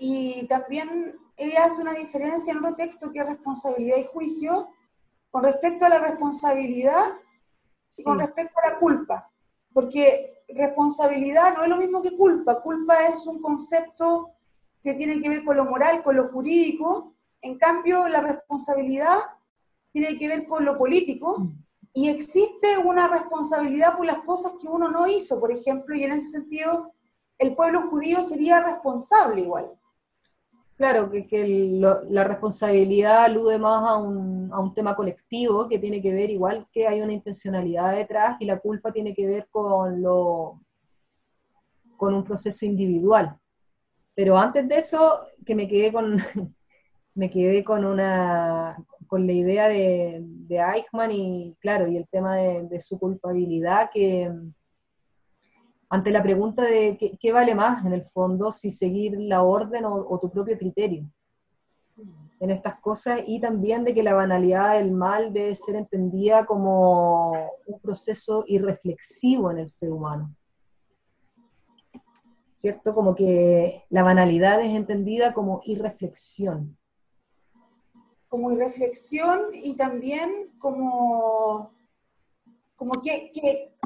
y, 0.00 0.46
también 0.46 1.16
ella 1.36 1.64
hace 1.64 1.82
una 1.82 1.94
diferencia 1.94 2.52
en 2.52 2.58
otro 2.58 2.76
texto 2.76 3.10
que 3.10 3.18
es 3.18 3.26
responsabilidad 3.26 3.96
y 3.96 4.04
juicio 4.04 4.68
con 5.30 5.42
respecto 5.42 5.86
a 5.86 5.88
la 5.88 5.98
responsabilidad 5.98 7.04
y 7.96 8.04
con 8.04 8.20
respecto 8.20 8.54
a 8.62 8.70
la 8.70 8.78
culpa. 8.78 9.32
Porque 9.72 10.44
responsabilidad 10.48 11.56
no 11.56 11.64
es 11.64 11.68
lo 11.68 11.78
mismo 11.78 12.00
que 12.00 12.16
culpa. 12.16 12.62
Culpa 12.62 12.94
es 13.08 13.26
un 13.26 13.40
concepto 13.40 14.34
que 14.80 14.94
tiene 14.94 15.20
que 15.20 15.28
ver 15.28 15.44
con 15.44 15.56
lo 15.56 15.64
moral, 15.64 16.02
con 16.02 16.16
lo 16.16 16.28
jurídico, 16.28 17.17
en 17.42 17.58
cambio, 17.58 18.08
la 18.08 18.20
responsabilidad 18.20 19.16
tiene 19.92 20.18
que 20.18 20.28
ver 20.28 20.46
con 20.46 20.64
lo 20.64 20.76
político 20.76 21.48
y 21.92 22.08
existe 22.08 22.78
una 22.84 23.08
responsabilidad 23.08 23.96
por 23.96 24.06
las 24.06 24.18
cosas 24.18 24.52
que 24.60 24.68
uno 24.68 24.90
no 24.90 25.06
hizo, 25.06 25.40
por 25.40 25.50
ejemplo, 25.50 25.96
y 25.96 26.04
en 26.04 26.12
ese 26.12 26.30
sentido 26.38 26.92
el 27.38 27.54
pueblo 27.54 27.88
judío 27.88 28.22
sería 28.22 28.62
responsable 28.62 29.42
igual. 29.42 29.70
Claro, 30.76 31.10
que, 31.10 31.80
la 32.08 32.22
responsabilidad 32.22 33.24
alude 33.24 33.58
más 33.58 33.84
a 33.84 33.96
un, 33.96 34.48
a 34.52 34.60
un, 34.60 34.74
tema 34.74 34.94
colectivo 34.94 35.68
que 35.68 35.80
tiene 35.80 36.00
que 36.00 36.12
ver 36.12 36.30
igual 36.30 36.68
que 36.72 36.86
hay 36.86 37.00
una 37.00 37.12
intencionalidad 37.12 37.96
detrás 37.96 38.36
y 38.40 38.44
la 38.44 38.60
culpa 38.60 38.92
tiene 38.92 39.12
que 39.12 39.26
ver 39.26 39.48
con, 39.50 40.00
lo, 40.00 40.60
con 41.96 42.14
un 42.14 42.22
proceso 42.22 42.64
individual. 42.64 43.36
Pero 44.14 44.38
antes 44.38 44.68
de 44.68 44.78
eso, 44.78 45.20
que 45.44 45.56
me 45.56 45.66
quedé 45.66 45.92
con, 45.92 46.16
me 47.18 47.30
quedé 47.30 47.64
con 47.64 47.84
una 47.84 48.76
con 49.08 49.26
la 49.26 49.32
idea 49.32 49.68
de, 49.68 50.24
Eichmann 50.50 51.10
y 51.10 51.56
claro, 51.60 51.88
y 51.88 51.96
el 51.96 52.06
tema 52.08 52.36
de, 52.36 52.80
su 52.80 52.98
culpabilidad 52.98 53.90
que 53.92 54.30
ante 55.88 56.10
la 56.10 56.22
pregunta 56.22 56.62
de 56.62 57.16
qué, 57.18 57.32
vale 57.32 57.54
más 57.54 57.84
en 57.84 57.94
el 57.94 58.04
fondo, 58.04 58.52
si 58.52 58.70
seguir 58.70 59.18
la 59.18 59.42
orden 59.42 59.84
o, 59.86 60.18
tu 60.20 60.30
propio 60.30 60.56
criterio 60.56 61.10
en 62.38 62.50
estas 62.50 62.78
cosas 62.80 63.20
y 63.26 63.40
también 63.40 63.82
de 63.82 63.94
que 63.94 64.04
la 64.04 64.14
banalidad 64.14 64.78
del 64.78 64.92
mal 64.92 65.32
debe 65.32 65.56
ser 65.56 65.74
entendida 65.74 66.46
como 66.46 67.32
un 67.66 67.80
proceso 67.80 68.44
irreflexivo 68.46 69.50
en 69.50 69.58
el 69.58 69.66
ser 69.66 69.90
humano. 69.90 70.32
¿Cierto? 72.54 72.94
Como 72.94 73.16
que 73.16 73.84
la 73.88 74.04
banalidad 74.04 74.60
es 74.60 74.72
entendida 74.72 75.32
como 75.32 75.62
irreflexión 75.64 76.77
como 78.28 78.52
irreflexión 78.52 79.50
y 79.52 79.74
también 79.74 80.52
como, 80.58 81.72
como 82.76 83.00
que, 83.00 83.32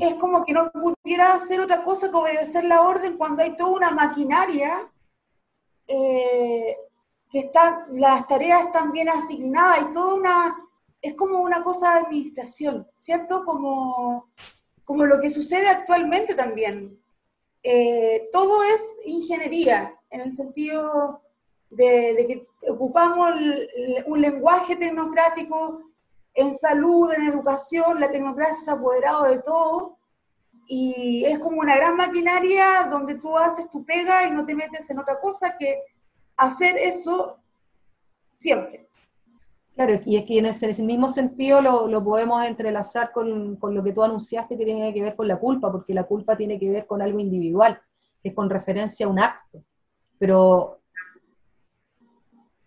es 0.01 0.15
como 0.15 0.45
que 0.45 0.53
no 0.53 0.71
pudiera 0.73 1.35
hacer 1.35 1.61
otra 1.61 1.83
cosa 1.83 2.11
que 2.11 2.17
obedecer 2.17 2.65
la 2.65 2.83
orden 2.83 3.17
cuando 3.17 3.43
hay 3.43 3.57
toda 3.57 3.71
una 3.71 3.91
maquinaria 3.91 4.91
eh, 5.87 6.77
que 7.31 7.39
está, 7.39 7.87
las 7.93 8.27
tareas 8.27 8.65
están 8.65 8.93
bien 8.93 9.09
asignadas 9.09 9.83
y 9.83 9.93
toda 9.93 10.15
una, 10.15 10.69
es 11.01 11.15
como 11.15 11.41
una 11.41 11.63
cosa 11.65 11.95
de 11.95 12.01
administración, 12.01 12.87
¿cierto? 12.95 13.45
Como, 13.45 14.29
como 14.85 15.07
lo 15.07 15.21
que 15.21 15.31
sucede 15.31 15.69
actualmente 15.69 16.35
también. 16.35 17.01
Eh, 17.63 18.29
todo 18.33 18.63
es 18.65 18.99
ingeniería, 19.07 19.99
en 20.11 20.21
el 20.21 20.33
sentido 20.35 21.23
de, 21.73 22.27
que 22.29 22.71
ocupamos 22.71 23.35
un 24.07 24.21
lenguaje 24.21 24.77
tecnocrático 24.77 25.83
en 26.35 26.53
salud, 26.53 27.13
en 27.13 27.25
educación, 27.25 28.01
la 28.01 28.11
tecnocracia 28.11 28.55
se 28.55 28.71
ha 28.71 28.75
apoderado 28.75 29.25
de 29.25 29.39
todo 29.41 29.99
y 30.67 31.25
es 31.27 31.39
como 31.39 31.61
una 31.61 31.77
gran 31.77 31.97
maquinaria 31.97 32.89
donde 32.91 33.17
tú 33.17 33.37
haces 33.37 33.71
tu 33.71 33.85
pega 33.85 34.27
y 34.27 34.31
no 34.31 34.47
te 34.47 34.55
metes 34.55 34.89
en 34.91 34.99
otra 34.99 35.21
cosa 35.21 35.57
que 35.59 35.83
hacer 36.37 36.77
eso 36.77 37.39
siempre. 38.39 38.89
Claro, 39.75 40.01
y 40.05 40.17
es 40.17 40.27
que 40.27 40.39
en 40.39 40.47
ese, 40.47 40.83
mismo 40.83 41.09
sentido 41.09 41.63
lo, 41.63 42.05
podemos 42.05 42.45
entrelazar 42.45 43.11
con, 43.13 43.57
con, 43.57 43.75
lo 43.75 43.83
que 43.83 43.93
tú 43.93 44.03
anunciaste 44.03 44.57
que 44.57 44.67
tiene 44.67 44.93
que 44.93 45.03
ver 45.03 45.17
con 45.17 45.27
la 45.27 45.39
culpa, 45.39 45.73
porque 45.73 45.95
la 45.95 46.05
culpa 46.05 46.37
tiene 46.37 46.59
que 46.59 46.71
ver 46.71 46.87
con 46.87 47.01
algo 47.01 47.19
individual, 47.19 47.81
que 48.23 48.29
es 48.29 48.35
con 48.35 48.51
referencia 48.51 49.07
a 49.07 49.09
un 49.09 49.19
acto. 49.19 49.65
Pero 50.19 50.82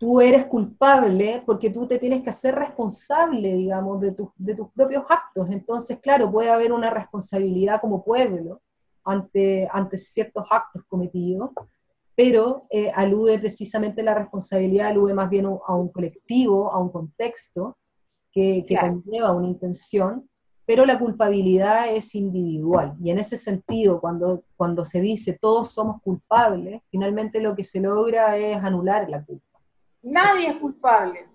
tú 0.06 0.22
eres 0.22 0.46
culpable 0.46 1.42
porque 1.48 1.72
tú 1.72 1.88
te 1.88 1.98
tienes 1.98 2.22
que 2.22 2.30
hacer 2.30 2.54
responsable, 2.54 3.56
digamos, 3.56 4.00
de, 4.00 4.16
de 4.36 4.54
tus 4.54 4.70
propios 4.70 5.04
actos. 5.10 5.50
Entonces, 5.50 5.98
claro, 6.00 6.32
puede 6.32 6.52
haber 6.52 6.72
una 6.72 6.92
responsabilidad 6.92 7.82
como 7.82 8.04
pueblo 8.04 8.62
ante, 9.04 9.68
ante 9.72 9.98
ciertos 9.98 10.46
actos 10.52 10.84
cometidos, 10.88 11.50
pero 12.16 12.68
eh, 12.70 12.92
alude 12.94 13.40
precisamente 13.40 14.04
la 14.04 14.14
responsabilidad, 14.14 14.90
alude 14.90 15.16
más 15.16 15.28
bien 15.28 15.48
a 15.48 15.76
un 15.76 15.90
colectivo, 15.90 16.72
a 16.72 16.78
un 16.78 16.90
contexto 16.90 17.76
que, 18.32 18.64
que 18.68 18.78
conlleva 18.78 19.32
una 19.32 19.48
intención, 19.48 20.30
pero 20.68 20.86
la 20.86 21.00
culpabilidad 21.00 21.92
es 21.92 22.14
individual. 22.14 22.96
Y 23.02 23.10
en 23.10 23.18
ese 23.18 23.38
sentido, 23.38 24.00
cuando, 24.00 24.44
cuando 24.56 24.86
se 24.86 25.02
dice 25.02 25.36
todos 25.42 25.72
somos 25.72 26.00
culpables, 26.04 26.84
finalmente 26.92 27.42
lo 27.42 27.56
que 27.56 27.64
se 27.64 27.80
logra 27.80 28.38
es 28.38 28.56
anular 28.58 29.10
la 29.10 29.26
culpa. 29.26 29.55
Nadie 30.06 30.50
es 30.50 30.56
culpable. 30.58 31.28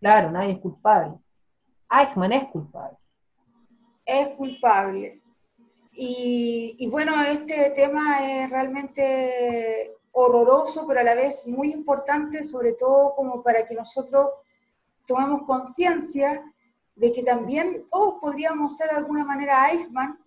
Claro, 0.00 0.30
nadie 0.30 0.52
es 0.52 0.58
culpable. 0.58 1.18
Eichmann 1.90 2.32
es 2.32 2.48
culpable. 2.48 2.96
Es 4.06 4.28
culpable. 4.28 5.20
Y, 5.92 6.76
y 6.78 6.88
bueno, 6.88 7.12
este 7.22 7.70
tema 7.70 8.20
es 8.22 8.50
realmente 8.50 9.94
horroroso, 10.12 10.86
pero 10.86 11.00
a 11.00 11.04
la 11.04 11.14
vez 11.14 11.46
muy 11.46 11.70
importante, 11.70 12.42
sobre 12.42 12.72
todo 12.72 13.14
como 13.14 13.42
para 13.42 13.66
que 13.66 13.74
nosotros 13.74 14.30
tomemos 15.06 15.42
conciencia 15.42 16.42
de 16.94 17.12
que 17.12 17.22
también 17.22 17.84
todos 17.86 18.14
podríamos 18.18 18.78
ser 18.78 18.88
de 18.92 18.96
alguna 18.96 19.24
manera 19.24 19.70
Eichmann. 19.70 20.18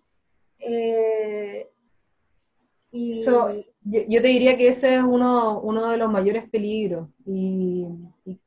Eh, 0.60 1.68
y... 2.92 3.22
yo, 3.24 4.22
te 4.22 4.28
diría 4.28 4.56
que 4.56 4.68
ese 4.68 4.96
es 4.96 5.02
uno, 5.02 5.60
uno 5.60 5.88
de 5.88 5.96
los 5.96 6.10
mayores 6.10 6.48
peligros. 6.50 7.08
Y, 7.24 7.88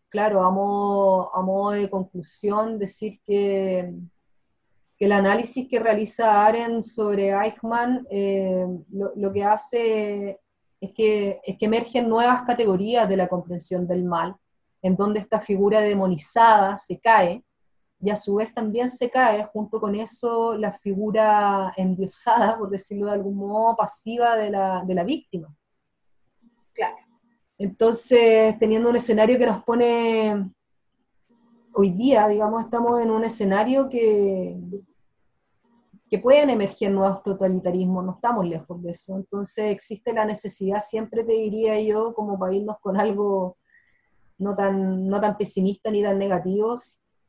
claro, 0.09 0.43
a 0.43 0.51
modo, 0.51 1.71
de 1.71 1.89
conclusión, 1.89 2.77
decir 2.77 3.19
que, 3.25 3.93
que, 4.97 5.05
el 5.05 5.11
análisis 5.11 5.67
que 5.69 5.79
realiza 5.79 6.45
Aren 6.45 6.83
sobre 6.83 7.29
Eichmann 7.31 8.05
eh, 8.09 8.65
lo, 8.91 9.13
lo, 9.15 9.31
que 9.31 9.43
hace 9.43 10.39
es 10.79 10.91
que, 10.93 11.39
es 11.43 11.57
que 11.57 11.65
emergen 11.65 12.09
nuevas 12.09 12.43
categorías 12.43 13.07
de 13.07 13.17
la 13.17 13.27
comprensión 13.27 13.87
del 13.87 14.03
mal, 14.03 14.35
en 14.81 14.95
donde 14.95 15.19
esta 15.19 15.39
figura 15.39 15.79
demonizada 15.79 16.75
se 16.77 16.99
cae, 16.99 17.43
y 18.03 18.09
a 18.09 18.17
su 18.17 18.35
vez 18.35 18.53
también 18.53 18.89
se 18.89 19.09
cae 19.09 19.45
junto 19.45 19.79
con 19.79 19.95
eso 19.95 20.57
la 20.57 20.73
figura 20.73 21.71
endiosada, 21.77 22.57
por 22.57 22.69
decirlo 22.69 23.05
de 23.05 23.13
algún 23.13 23.37
modo, 23.37 23.77
pasiva 23.77 24.35
de 24.35 24.49
la, 24.49 24.83
de 24.85 24.93
la 24.93 25.05
víctima. 25.05 25.55
Claro. 26.73 26.97
Entonces, 27.57 28.59
teniendo 28.59 28.89
un 28.89 28.97
escenario 28.97 29.37
que 29.37 29.45
nos 29.45 29.63
pone, 29.63 30.51
hoy 31.75 31.91
día, 31.91 32.27
digamos, 32.27 32.65
estamos 32.65 33.01
en 33.01 33.09
un 33.09 33.23
escenario 33.23 33.87
que, 33.87 34.59
que 36.09 36.19
pueden 36.19 36.49
emerger 36.49 36.91
nuevos 36.91 37.23
totalitarismos, 37.23 38.03
no 38.03 38.11
estamos 38.11 38.45
lejos 38.45 38.83
de 38.83 38.91
eso. 38.91 39.15
Entonces 39.15 39.71
existe 39.71 40.11
la 40.11 40.25
necesidad, 40.25 40.81
siempre 40.85 41.23
te 41.23 41.31
diría 41.31 41.79
yo, 41.79 42.13
como 42.13 42.37
para 42.37 42.53
irnos 42.53 42.75
con 42.81 42.99
algo 42.99 43.55
no 44.39 44.53
tan, 44.55 45.07
no 45.07 45.21
tan 45.21 45.37
pesimista 45.37 45.89
ni 45.89 46.03
tan 46.03 46.17
negativo, 46.17 46.75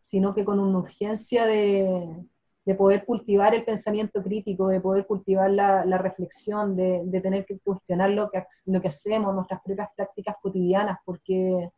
sino 0.04 0.34
que 0.34 0.44
con 0.44 0.60
una 0.60 0.78
urgencia 0.78 1.46
de, 1.46 2.26
de 2.66 2.74
poder 2.74 3.06
cultivar 3.06 3.54
el 3.54 3.64
pensamiento 3.64 4.22
crítico, 4.22 4.68
de 4.68 4.82
poder 4.82 5.06
cultivar 5.06 5.50
la, 5.50 5.86
la 5.86 5.96
reflexión, 5.96 6.76
de, 6.76 7.02
de, 7.06 7.20
tener 7.22 7.46
que 7.46 7.58
cuestionar 7.60 8.10
lo 8.10 8.30
que, 8.30 8.44
lo 8.66 8.82
que 8.82 8.88
hacemos, 8.88 9.34
nuestras 9.34 9.62
propias 9.62 9.88
prácticas 9.96 10.36
cotidianas, 10.42 10.98
porque 11.06 11.70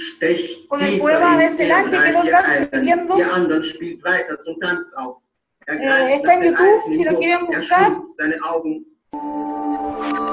con 0.68 0.82
el 0.82 1.00
poema 1.00 1.36
de 1.38 1.50
Celan 1.50 1.90
que 1.90 1.98
quedó 2.02 2.22
transmitiendo. 2.22 3.14
Eh, 5.66 6.14
está 6.14 6.34
en 6.34 6.44
YouTube, 6.44 6.80
si 6.86 7.04
lo 7.04 7.18
quieren 7.18 7.46
buscar. 7.46 7.92
you 9.12 10.27